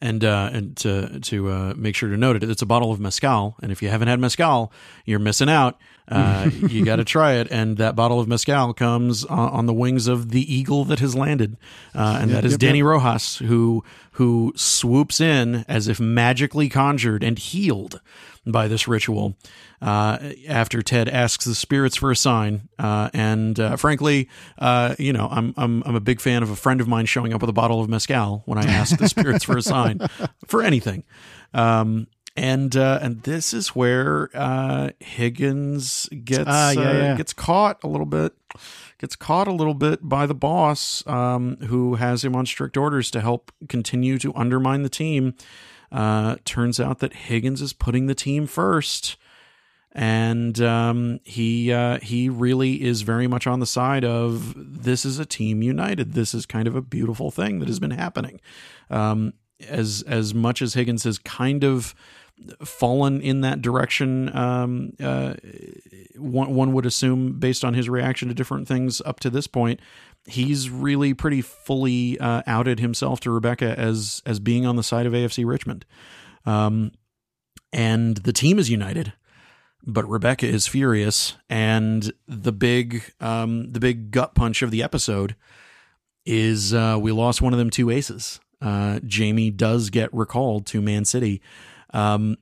[0.00, 3.00] And uh, and to to uh, make sure to note it, it's a bottle of
[3.00, 4.72] mezcal, and if you haven't had mezcal,
[5.04, 5.78] you're missing out.
[6.10, 9.74] Uh, you got to try it, and that bottle of mezcal comes on, on the
[9.74, 11.56] wings of the eagle that has landed,
[11.94, 12.86] uh, and Yep, that is yep, Dani yep.
[12.86, 18.00] Rojas, who who swoops in as if magically conjured and healed
[18.44, 19.36] by this ritual.
[19.80, 24.28] Uh, after Ted asks the spirits for a sign, uh, and uh, frankly,
[24.58, 27.32] uh, you know, I'm I'm I'm a big fan of a friend of mine showing
[27.32, 30.00] up with a bottle of mezcal when I ask the spirits for a sign
[30.46, 31.04] for anything.
[31.54, 37.16] Um, and uh, and this is where uh, Higgins gets Ah, yeah, uh, yeah.
[37.16, 38.32] gets caught a little bit.
[38.98, 43.10] Gets caught a little bit by the boss, um, who has him on strict orders
[43.12, 45.34] to help continue to undermine the team.
[45.92, 49.16] Uh, turns out that Higgins is putting the team first.
[49.92, 55.18] and um, he uh, he really is very much on the side of this is
[55.18, 56.12] a team united.
[56.12, 58.40] This is kind of a beautiful thing that has been happening.
[58.90, 59.32] Um,
[59.68, 61.94] as as much as Higgins has kind of
[62.64, 65.34] fallen in that direction, um, uh,
[66.16, 69.80] one one would assume based on his reaction to different things up to this point,
[70.26, 75.06] he's really pretty fully uh, outed himself to Rebecca as as being on the side
[75.06, 75.84] of AFC Richmond.
[76.46, 76.92] Um,
[77.72, 79.12] and the team is united
[79.88, 85.34] but Rebecca is furious, and the big um, the big gut punch of the episode
[86.26, 88.38] is uh, we lost one of them two aces.
[88.60, 91.40] Uh, Jamie does get recalled to Man City.
[91.92, 92.36] Um,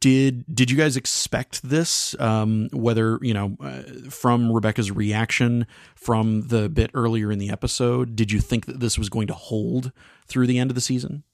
[0.00, 2.14] did did you guys expect this?
[2.20, 8.14] Um, whether you know uh, from Rebecca's reaction from the bit earlier in the episode,
[8.14, 9.92] did you think that this was going to hold
[10.26, 11.24] through the end of the season?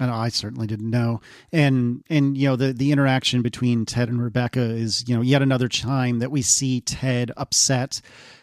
[0.00, 1.20] And I certainly didn't know.
[1.52, 5.42] And and you know the the interaction between Ted and Rebecca is you know yet
[5.42, 8.00] another time that we see Ted upset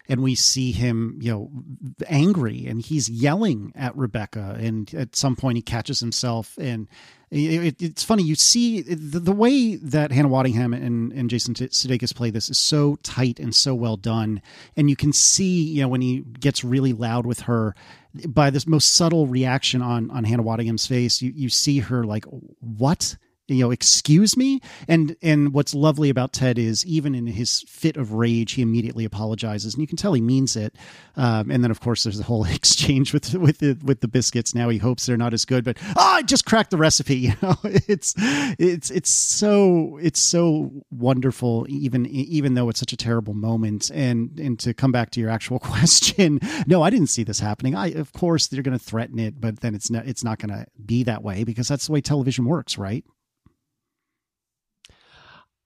[0.07, 1.51] and we see him you know
[2.07, 6.88] angry and he's yelling at Rebecca and at some point he catches himself and
[7.32, 12.13] it, it's funny you see the, the, way that Hannah Waddingham and, and Jason Sudeikis
[12.13, 14.41] play this is so tight and so well done.
[14.75, 17.73] And you can see you know when he gets really loud with her
[18.27, 22.25] by this most subtle reaction on on Hannah Waddingham's face, you you see her like
[22.59, 23.15] what
[23.52, 24.62] you know excuse me.
[24.88, 29.06] And and what's lovely about ted is even in his fit of rage he immediately
[29.06, 29.74] apologizes.
[29.74, 30.76] And you can tell he means it.
[31.16, 34.56] Um, and then of course there's the whole exchange with with the with the biscuits.
[34.56, 37.34] Now he hopes they're not as good but oh i just cracked the recipe you
[37.41, 37.56] know?
[37.64, 43.91] It's it's it's so it's so wonderful even even though it's such a terrible moment.
[43.93, 47.76] And and to come back to your actual question no i didn't see this happening.
[47.76, 50.49] I of course they're going to threaten it but then it's not it's not going
[50.49, 53.06] to be that way because that's the way television works right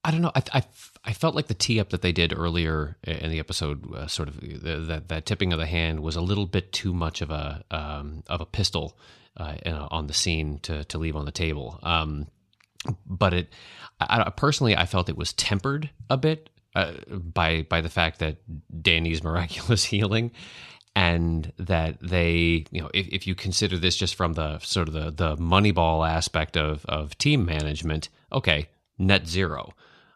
[0.06, 0.32] I don't know.
[0.36, 0.64] I, I,
[1.03, 4.30] I, felt like the tee up that they did earlier in the episode, uh, sort
[4.30, 7.64] of that that tipping of the hand, was a little bit too much of a
[7.72, 8.95] um, of a pistol
[9.36, 9.56] uh,
[9.89, 11.80] on the scene to to leave on the table.
[11.82, 12.28] Um,
[13.08, 13.49] but it,
[13.99, 18.38] I, personally, I felt it was tempered a bit uh, by by the fact that
[18.84, 20.30] Dani's miraculous healing,
[20.95, 24.93] and that they, you know, if, if you consider this just from the sort of
[24.93, 29.74] the the Moneyball aspect of of team management, okay, net zero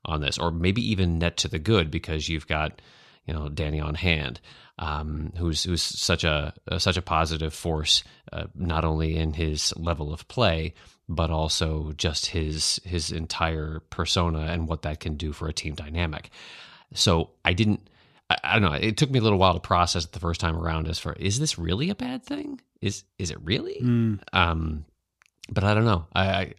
[0.09, 2.81] on this, or maybe even net to the good because you've got
[3.25, 4.41] you know Dani on hand,
[4.79, 8.03] um, who's who's such a uh, such a positive force,
[8.33, 10.73] uh, not only in his level of play,
[11.07, 15.75] but also just his his entire persona and what that can do for a team
[15.75, 16.29] dynamic.
[16.93, 17.89] So I didn't.
[18.29, 18.77] I, I don't know.
[18.77, 20.87] It took me a little while to process it the first time around.
[20.87, 22.61] As for is this really a bad thing?
[22.81, 23.79] Is is it really?
[23.81, 24.19] Mm.
[24.33, 24.85] Um,
[25.49, 26.05] but I don't know.
[26.15, 26.53] I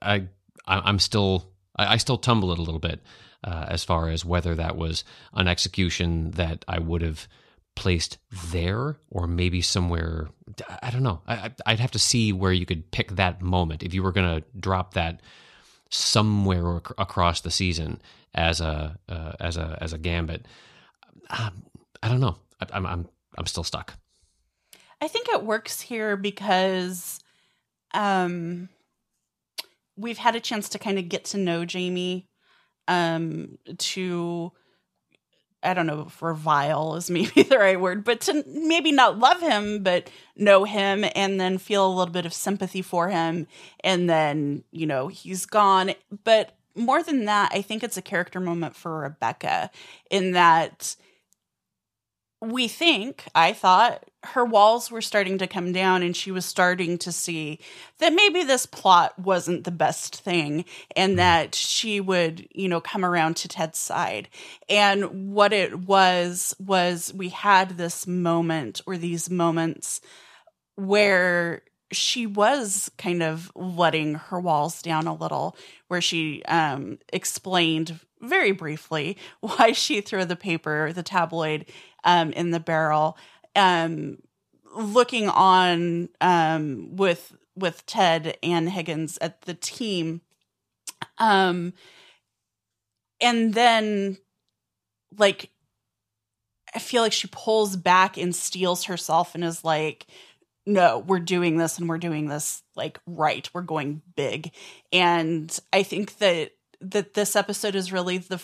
[0.00, 0.28] I, I
[0.66, 3.00] I'm still I, I still tumble it a little bit
[3.44, 5.04] uh, as far as whether that was
[5.34, 7.28] an execution that I would have
[7.74, 8.18] placed
[8.50, 10.28] there or maybe somewhere.
[10.82, 11.22] I don't know.
[11.26, 14.40] I, would have to see where you could pick that moment if you were going
[14.40, 15.20] to drop that
[15.90, 18.00] somewhere ac- across the season
[18.34, 20.46] as a uh, as a as a gambit.
[21.30, 21.64] Um,
[22.02, 22.36] I don't know.
[22.60, 23.08] I, I'm I'm
[23.38, 23.94] I'm still stuck.
[25.00, 27.20] I think it works here because
[27.94, 28.68] um
[30.02, 32.28] we've had a chance to kind of get to know Jamie
[32.88, 34.52] um to
[35.62, 39.40] I don't know if revile is maybe the right word, but to maybe not love
[39.40, 43.46] him, but know him and then feel a little bit of sympathy for him.
[43.80, 45.92] And then, you know, he's gone.
[46.24, 49.70] But more than that, I think it's a character moment for Rebecca
[50.10, 50.96] in that
[52.40, 56.96] we think, I thought, her walls were starting to come down and she was starting
[56.98, 57.58] to see
[57.98, 60.64] that maybe this plot wasn't the best thing
[60.94, 61.16] and mm-hmm.
[61.16, 64.28] that she would, you know, come around to Ted's side.
[64.68, 70.00] And what it was, was we had this moment or these moments
[70.76, 75.56] where she was kind of letting her walls down a little,
[75.88, 81.66] where she um, explained very briefly why she threw the paper, the tabloid,
[82.04, 83.16] um, in the barrel.
[83.54, 84.18] Um,
[84.74, 90.22] looking on um, with with Ted and Higgins at the team,
[91.18, 91.74] um,
[93.20, 94.18] and then
[95.18, 95.50] like
[96.74, 100.06] I feel like she pulls back and steels herself and is like,
[100.66, 103.48] no, we're doing this and we're doing this like right.
[103.52, 104.52] We're going big.
[104.92, 108.40] And I think that that this episode is really the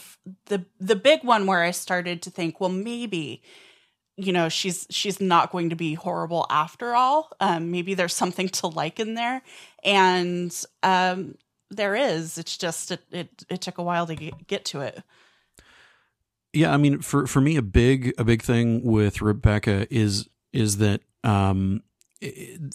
[0.47, 3.43] the the big one where I started to think, well, maybe
[4.19, 7.31] you know she's she's not going to be horrible after all.
[7.41, 9.43] Um, maybe there's something to like in there,
[9.85, 11.37] and um,
[11.71, 12.37] there is.
[12.37, 15.03] It's just it it, it took a while to get, to it.
[16.53, 20.79] Yeah, I mean, for for me, a big a big thing with Rebecca is is
[20.79, 21.85] that um,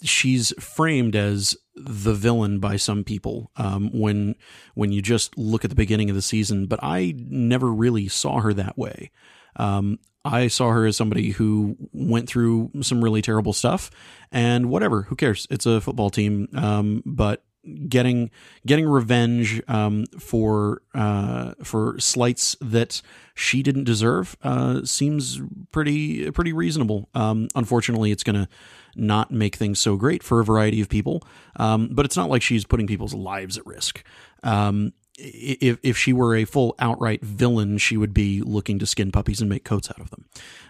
[0.02, 4.34] she's framed as the villain by some people um, when
[4.72, 6.66] when you just look at the beginning of the season.
[6.66, 9.10] But I never really saw her that way.
[9.56, 13.90] Um, I saw her as somebody who went through some really terrible stuff,
[14.32, 15.46] and whatever, who cares?
[15.50, 16.48] It's a football team.
[16.54, 17.44] Um, but
[17.88, 18.30] getting
[18.66, 23.02] getting revenge um, for uh, for slights that
[23.34, 25.40] she didn't deserve uh, seems
[25.72, 27.08] pretty pretty reasonable.
[27.14, 28.48] Um, unfortunately, it's going to
[28.96, 31.22] not make things so great for a variety of people,
[31.56, 34.04] um, but it's not like she's putting people's lives at risk.
[34.42, 39.12] Um, if if she were a full outright villain, she would be looking to skin
[39.12, 40.24] puppies and make coats out of them,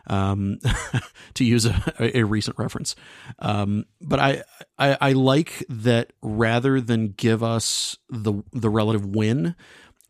[0.07, 0.59] um,
[1.34, 2.95] to use a, a recent reference.
[3.38, 4.42] Um, but I,
[4.78, 9.55] I, I like that rather than give us the the relative win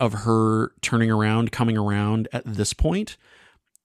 [0.00, 3.16] of her turning around, coming around at this point,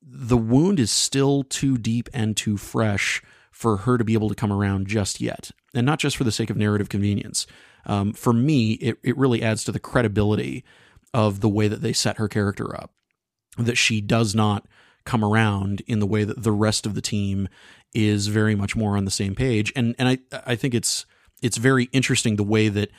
[0.02, 3.22] the wound is still too deep and too fresh
[3.52, 6.32] for her to be able to come around just yet, and not just for the
[6.32, 7.45] sake of narrative convenience
[7.90, 10.64] um, for me, it, it really adds to the credibility
[11.12, 12.94] of the way that they set her character up.
[13.58, 14.68] That she does not
[15.06, 17.50] come around in the way that the rest of the team
[17.96, 19.74] is very much more on the same page.
[19.76, 21.08] And and I I think it's
[21.42, 22.92] it's very interesting the way that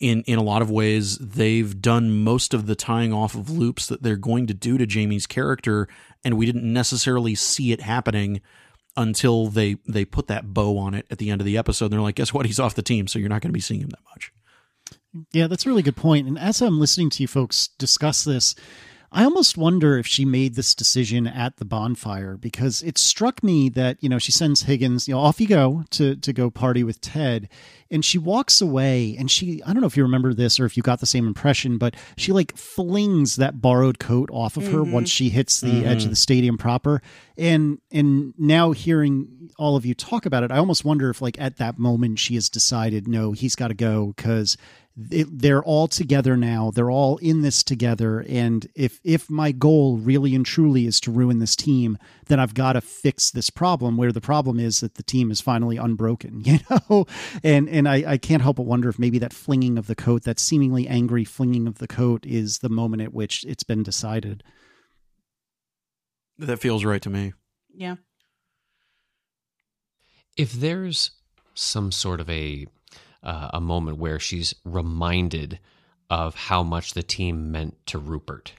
[0.00, 3.86] in in a lot of ways they've done most of the tying off of loops
[3.86, 5.88] that they're going to do to Jamie's character
[6.24, 8.40] and we didn't necessarily see it happening
[8.96, 11.86] until they they put that bow on it at the end of the episode.
[11.86, 12.46] And they're like, guess what?
[12.46, 14.32] He's off the team, so you're not going to be seeing him that much.
[15.32, 16.26] Yeah, that's a really good point.
[16.26, 18.54] And as I'm listening to you folks discuss this,
[19.12, 23.68] I almost wonder if she made this decision at the bonfire because it struck me
[23.70, 26.82] that, you know, she sends Higgins, you know, off you go to, to go party
[26.82, 27.48] with Ted.
[27.90, 30.76] And she walks away and she, I don't know if you remember this or if
[30.76, 34.74] you got the same impression, but she like flings that borrowed coat off of mm-hmm.
[34.74, 35.86] her once she hits the mm-hmm.
[35.86, 37.00] edge of the stadium proper.
[37.38, 41.40] And, and now hearing all of you talk about it, I almost wonder if like
[41.40, 44.56] at that moment she has decided, no, he's got to go because
[45.10, 46.70] it, they're all together now.
[46.70, 48.24] They're all in this together.
[48.28, 52.54] And if if my goal really and truly is to ruin this team, then I've
[52.54, 53.96] got to fix this problem.
[53.98, 57.06] Where the problem is that the team is finally unbroken, you know.
[57.44, 60.22] And and I, I can't help but wonder if maybe that flinging of the coat,
[60.24, 64.42] that seemingly angry flinging of the coat, is the moment at which it's been decided.
[66.38, 67.34] That feels right to me.
[67.74, 67.96] Yeah.
[70.36, 71.12] If there's
[71.54, 72.66] some sort of a
[73.22, 75.58] uh, a moment where she's reminded
[76.08, 78.52] of how much the team meant to Rupert.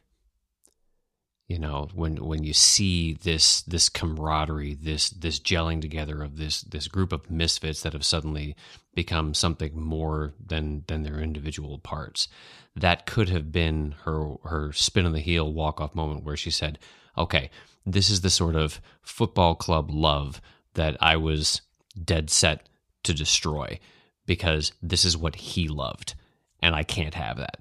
[1.47, 6.62] You know, when when you see this this camaraderie, this this gelling together of this
[6.62, 8.53] this group of misfits that have suddenly
[8.93, 12.28] become something more than than their individual parts,
[12.76, 16.51] that could have been her her spin on the heel walk off moment where she
[16.51, 16.80] said,
[17.18, 17.49] "Okay,
[17.86, 20.41] this is the sort of football club love
[20.74, 21.62] that I was
[22.03, 22.68] dead set
[23.03, 23.80] to destroy."
[24.28, 26.13] Because this is what he loved
[26.61, 27.59] and I can't have that.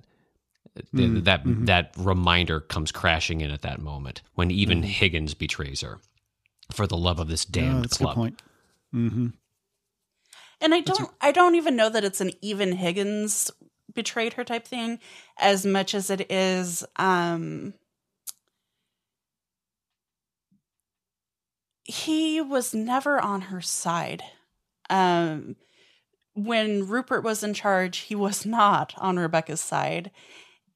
[0.95, 1.65] Mm, that mm-hmm.
[1.65, 4.91] that reminder comes crashing in at that moment when even mm-hmm.
[4.91, 6.01] Higgins betrays her
[6.71, 8.13] for the love of this damned oh, that's club.
[8.13, 8.43] A point.
[8.95, 9.29] Mm-hmm.
[10.61, 13.51] And I don't I don't even know that it's an even Higgins
[13.95, 14.99] betrayed her type thing
[15.39, 17.73] as much as it is um
[21.85, 24.23] he was never on her side.
[24.91, 25.57] Um
[26.37, 30.11] when Rupert was in charge, he was not on Rebecca's side.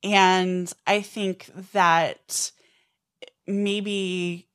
[0.02, 2.50] And I think that
[3.46, 4.48] maybe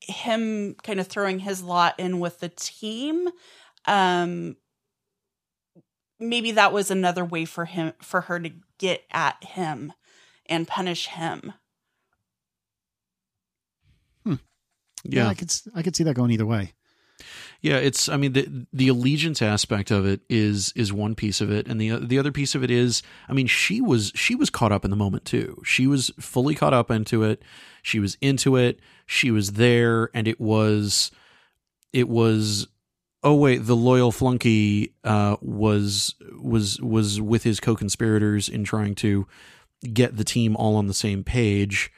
[0.00, 3.28] him kind of throwing his lot in with the team
[3.86, 4.56] um
[6.20, 9.92] maybe that was another way for him for her to get at him
[10.46, 11.52] and punish him
[14.24, 14.34] hmm.
[15.04, 15.24] yeah.
[15.24, 16.72] yeah i could i could see that going either way
[17.64, 18.10] yeah, it's.
[18.10, 21.80] I mean, the the allegiance aspect of it is is one piece of it, and
[21.80, 24.84] the the other piece of it is, I mean, she was she was caught up
[24.84, 25.62] in the moment too.
[25.64, 27.40] She was fully caught up into it.
[27.82, 28.80] She was into it.
[29.06, 31.10] She was there, and it was,
[31.94, 32.68] it was.
[33.22, 39.26] Oh wait, the loyal flunky uh, was was was with his co-conspirators in trying to
[39.90, 41.90] get the team all on the same page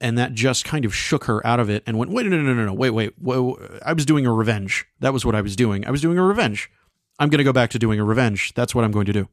[0.00, 2.42] and that just kind of shook her out of it and went, wait, no, no,
[2.42, 4.86] no, no, no, wait, wait, wait, I was doing a revenge.
[5.00, 5.86] That was what I was doing.
[5.86, 6.70] I was doing a revenge.
[7.18, 8.54] I'm going to go back to doing a revenge.
[8.54, 9.28] That's what I'm going to do.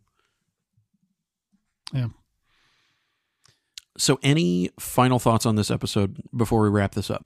[1.94, 2.08] Yeah.
[3.98, 7.26] So, any final thoughts on this episode before we wrap this up?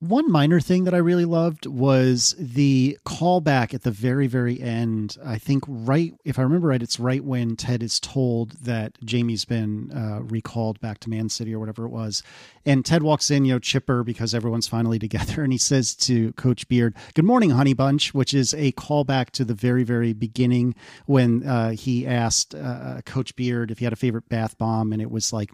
[0.00, 5.16] One minor thing that I really loved was the callback at the very, very end.
[5.24, 9.44] I think right, if I remember right, it's right when Ted is told that Jamie's
[9.44, 12.22] been uh, recalled back to Man City or whatever it was,
[12.64, 16.32] and Ted walks in, you know, chipper because everyone's finally together, and he says to
[16.34, 20.76] Coach Beard, "Good morning, Honey Bunch," which is a callback to the very, very beginning
[21.06, 25.02] when uh, he asked uh, Coach Beard if he had a favorite bath bomb, and
[25.02, 25.50] it was like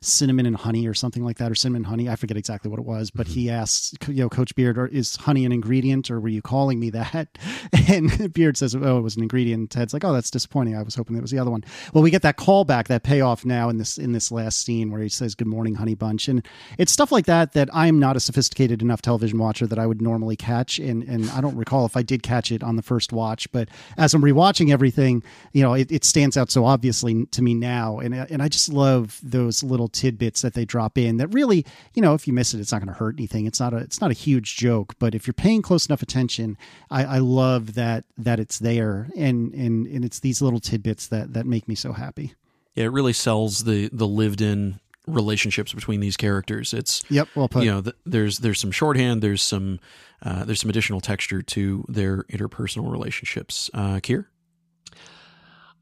[0.00, 2.08] cinnamon and honey or something like that, or cinnamon honey.
[2.08, 5.16] I forget exactly what it was, but he asks, you know, Coach Beard, or is
[5.16, 7.38] honey an ingredient, or were you calling me that?
[7.88, 9.70] And Beard says, oh, it was an ingredient.
[9.70, 10.76] Ted's like, oh, that's disappointing.
[10.76, 11.64] I was hoping it was the other one.
[11.92, 15.00] Well, we get that callback, that payoff now in this in this last scene where
[15.00, 18.20] he says, "Good morning, honey bunch," and it's stuff like that that I'm not a
[18.20, 21.96] sophisticated enough television watcher that I would normally catch, and and I don't recall if
[21.96, 25.22] I did catch it on the first watch, but as I'm rewatching everything,
[25.52, 28.68] you know, it, it stands out so obviously to me now, and and I just
[28.68, 31.64] love those little tidbits that they drop in that really,
[31.94, 33.46] you know, if you miss it, it's not going to hurt anything.
[33.46, 36.56] It's not a it's not a huge joke, but if you're paying close enough attention,
[36.90, 41.32] I, I love that that it's there, and and and it's these little tidbits that
[41.34, 42.34] that make me so happy.
[42.74, 46.74] Yeah, it really sells the the lived in relationships between these characters.
[46.74, 47.64] It's Yep, well put.
[47.64, 49.80] you know th- there's there's some shorthand, there's some
[50.22, 53.70] uh, there's some additional texture to their interpersonal relationships.
[53.72, 54.26] Uh, Kier?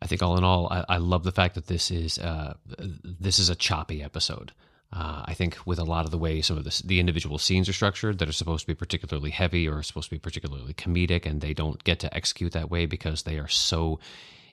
[0.03, 3.39] I think all in all, I, I love the fact that this is uh, this
[3.39, 4.53] is a choppy episode.
[4.93, 7.69] Uh, I think with a lot of the way some of the, the individual scenes
[7.69, 11.27] are structured that are supposed to be particularly heavy or supposed to be particularly comedic,
[11.27, 13.99] and they don't get to execute that way because they are so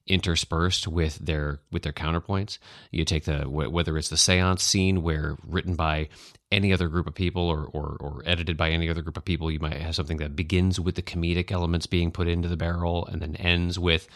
[0.05, 2.57] interspersed with their with their counterpoints.
[2.91, 6.09] You take the whether it's the séance scene where written by
[6.51, 9.49] any other group of people or, or or edited by any other group of people,
[9.49, 13.05] you might have something that begins with the comedic elements being put into the barrel
[13.05, 14.07] and then ends with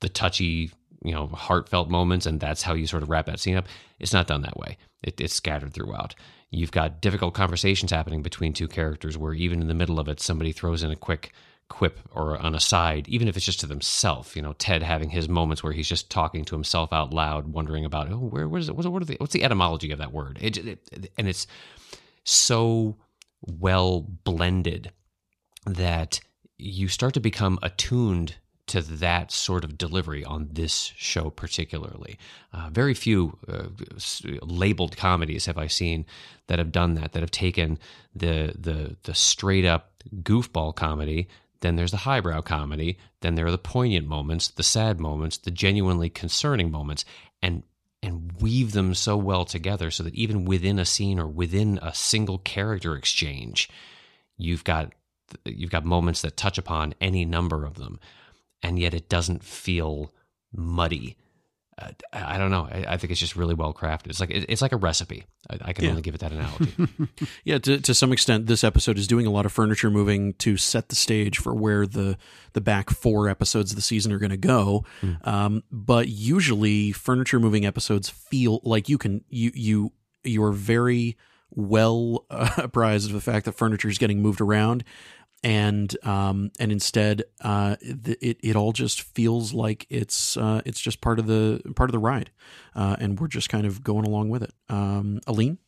[0.00, 0.70] the touchy,
[1.02, 3.66] you know, heartfelt moments, and that's how you sort of wrap that scene up.
[3.98, 4.76] It's not done that way.
[5.02, 6.14] It, it's scattered throughout.
[6.50, 10.20] You've got difficult conversations happening between two characters where even in the middle of it,
[10.20, 11.32] somebody throws in a quick
[11.68, 14.34] quip or an aside, even if it's just to themselves.
[14.36, 17.84] You know, Ted having his moments where he's just talking to himself out loud, wondering
[17.84, 18.76] about, oh, where, where's it?
[18.76, 20.38] What's, what the, what's the etymology of that word?
[20.42, 21.46] It, it, and it's
[22.24, 22.96] so
[23.40, 24.92] well blended
[25.64, 26.20] that
[26.58, 28.34] you start to become attuned
[28.70, 32.18] to that sort of delivery on this show particularly.
[32.52, 33.64] Uh, very few uh,
[34.42, 36.06] labeled comedies have I seen
[36.46, 37.12] that have done that.
[37.12, 37.78] That have taken
[38.14, 39.92] the the the straight up
[40.22, 41.28] goofball comedy.
[41.60, 42.96] Then there's the highbrow comedy.
[43.20, 47.04] Then there are the poignant moments, the sad moments, the genuinely concerning moments,
[47.42, 47.64] and
[48.02, 51.92] and weave them so well together so that even within a scene or within a
[51.92, 53.68] single character exchange,
[54.38, 54.92] you've got
[55.44, 57.98] you've got moments that touch upon any number of them
[58.62, 60.12] and yet it doesn't feel
[60.52, 61.16] muddy.
[61.80, 62.68] Uh, I don't know.
[62.70, 64.08] I, I, think it's just really well crafted.
[64.08, 65.24] It's like it, it's like a recipe.
[65.48, 65.90] I, I can yeah.
[65.90, 66.74] only give it that analogy.
[67.44, 70.58] yeah, to, to some extent, this episode is doing a lot of furniture moving to
[70.58, 72.18] set the stage for where the
[72.52, 74.84] the back four episodes of the season are going to go.
[75.00, 75.26] Mm.
[75.26, 79.92] Um, but usually, furniture moving episodes feel like you can you you
[80.22, 81.16] you are very
[81.50, 84.84] well uh, apprised of the fact that furniture is getting moved around
[85.42, 91.00] and um, and instead uh, it it all just feels like it's uh, it's just
[91.00, 92.30] part of the part of the ride,
[92.74, 94.52] uh, and we're just kind of going along with it.
[94.68, 95.58] Um, Aleen,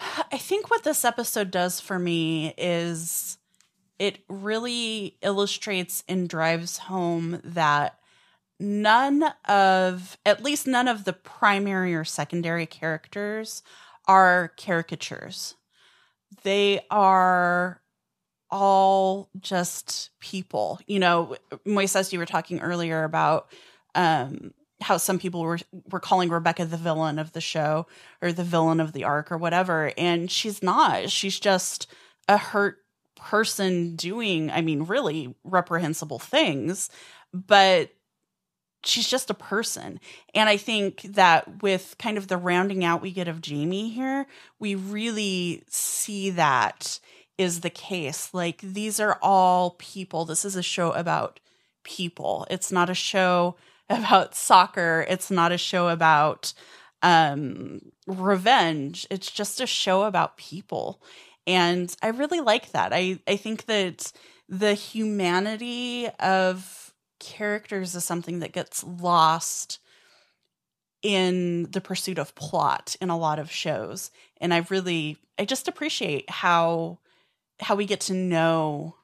[0.32, 3.38] I think what this episode does for me is
[3.98, 7.98] it really illustrates and drives home that
[8.60, 13.62] none of at least none of the primary or secondary characters
[14.06, 15.54] are caricatures
[16.42, 17.80] they are
[18.50, 20.80] all just people.
[20.86, 23.50] You know, Moises, you were talking earlier about
[23.94, 25.58] um, how some people were
[25.90, 27.86] were calling Rebecca the villain of the show
[28.22, 31.10] or the villain of the arc or whatever, and she's not.
[31.10, 31.86] She's just
[32.28, 32.78] a hurt
[33.16, 36.88] person doing, I mean, really reprehensible things,
[37.32, 37.90] but
[38.84, 40.00] she's just a person.
[40.34, 44.26] And I think that with kind of the rounding out we get of Jamie here,
[44.58, 47.00] we really see that
[47.36, 48.32] is the case.
[48.32, 50.24] Like these are all people.
[50.24, 51.40] This is a show about
[51.84, 52.46] people.
[52.50, 53.56] It's not a show
[53.90, 55.06] about soccer.
[55.08, 56.52] It's not a show about
[57.02, 59.06] um revenge.
[59.10, 61.00] It's just a show about people.
[61.46, 62.92] And I really like that.
[62.92, 64.12] I I think that
[64.48, 66.87] the humanity of
[67.18, 69.78] characters is something that gets lost
[71.02, 74.10] in the pursuit of plot in a lot of shows.
[74.40, 76.98] And i really i just appreciate how
[77.60, 78.96] how we get to know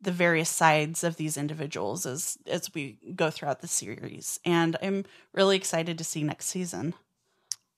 [0.00, 4.40] the various sides of these individuals as as we go throughout the series.
[4.44, 6.94] And i'm really excited to see next season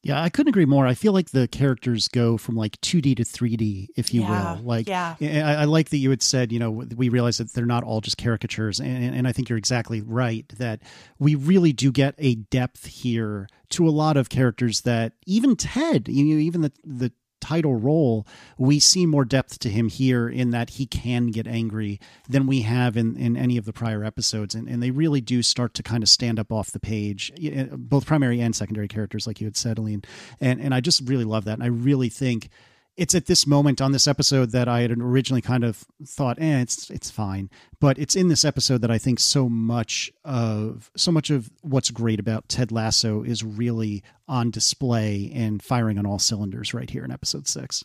[0.04, 0.86] Yeah, I couldn't agree more.
[0.86, 4.62] I feel like the characters go from like 2D to 3D, if you Yeah, will.
[4.62, 5.16] Like, yeah.
[5.20, 8.02] I, I like that you had said, you know, we realize that they're not all
[8.02, 8.80] just caricatures.
[8.80, 10.82] And, and I think you're exactly right that
[11.18, 16.06] we really do get a depth here to a lot of characters that even Ted,
[16.08, 17.12] you know, even the, the
[17.44, 18.26] title role,
[18.56, 22.62] we see more depth to him here in that he can get angry than we
[22.62, 24.54] have in, in any of the prior episodes.
[24.54, 27.76] And, and they really do start to kind of stand up off the page, uh,
[27.76, 30.02] both primary and secondary characters, like you had said, Aleen.
[30.40, 31.54] And, and I just really love that.
[31.54, 32.48] And I really think
[32.96, 36.60] it's at this moment on this episode that I had originally kind of thought, eh,
[36.60, 37.50] it's it's fine.
[37.80, 41.90] But it's in this episode that I think so much of so much of what's
[41.90, 47.04] great about Ted Lasso is really on display and firing on all cylinders right here
[47.04, 47.84] in episode six.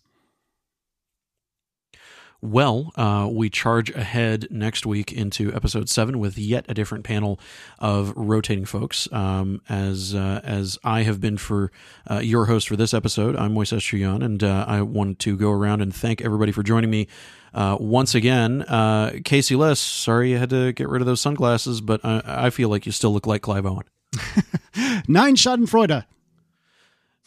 [2.42, 7.38] Well, uh, we charge ahead next week into episode seven with yet a different panel
[7.80, 9.12] of rotating folks.
[9.12, 11.70] Um, as uh, as I have been for
[12.10, 15.52] uh, your host for this episode, I'm Moises Chiullan, and uh, I wanted to go
[15.52, 17.08] around and thank everybody for joining me
[17.54, 18.62] uh, once again.
[18.62, 22.50] Uh, Casey Less, sorry you had to get rid of those sunglasses, but I, I
[22.52, 23.84] feel like you still look like Clive Owen.
[25.10, 26.06] Nine Schadenfreude.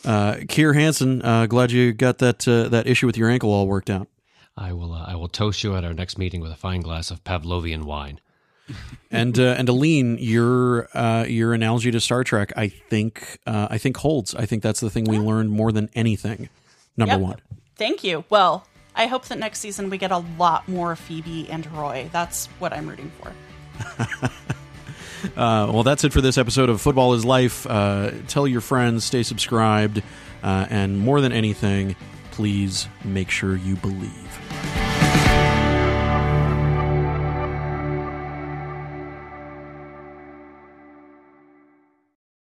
[0.06, 3.68] Uh, Kier Hansen, uh, glad you got that uh, that issue with your ankle all
[3.68, 4.08] worked out.
[4.56, 4.92] I will.
[4.92, 7.84] Uh, I will toast you at our next meeting with a fine glass of Pavlovian
[7.84, 8.20] wine.
[9.10, 13.78] and uh, and Aleen, your uh, your analogy to Star Trek, I think uh, I
[13.78, 14.34] think holds.
[14.34, 16.48] I think that's the thing we learned more than anything.
[16.96, 17.20] Number Yep.
[17.20, 17.38] one.
[17.76, 18.24] Thank you.
[18.30, 22.08] Well, I hope that next season we get a lot more Phoebe and Roy.
[22.12, 23.32] That's what I'm rooting for.
[25.36, 27.64] Uh, well, that's it for this episode of Football Is Life.
[27.64, 30.02] Uh, tell your friends, stay subscribed,
[30.42, 31.94] uh, and more than anything,
[32.32, 34.21] please make sure you believe.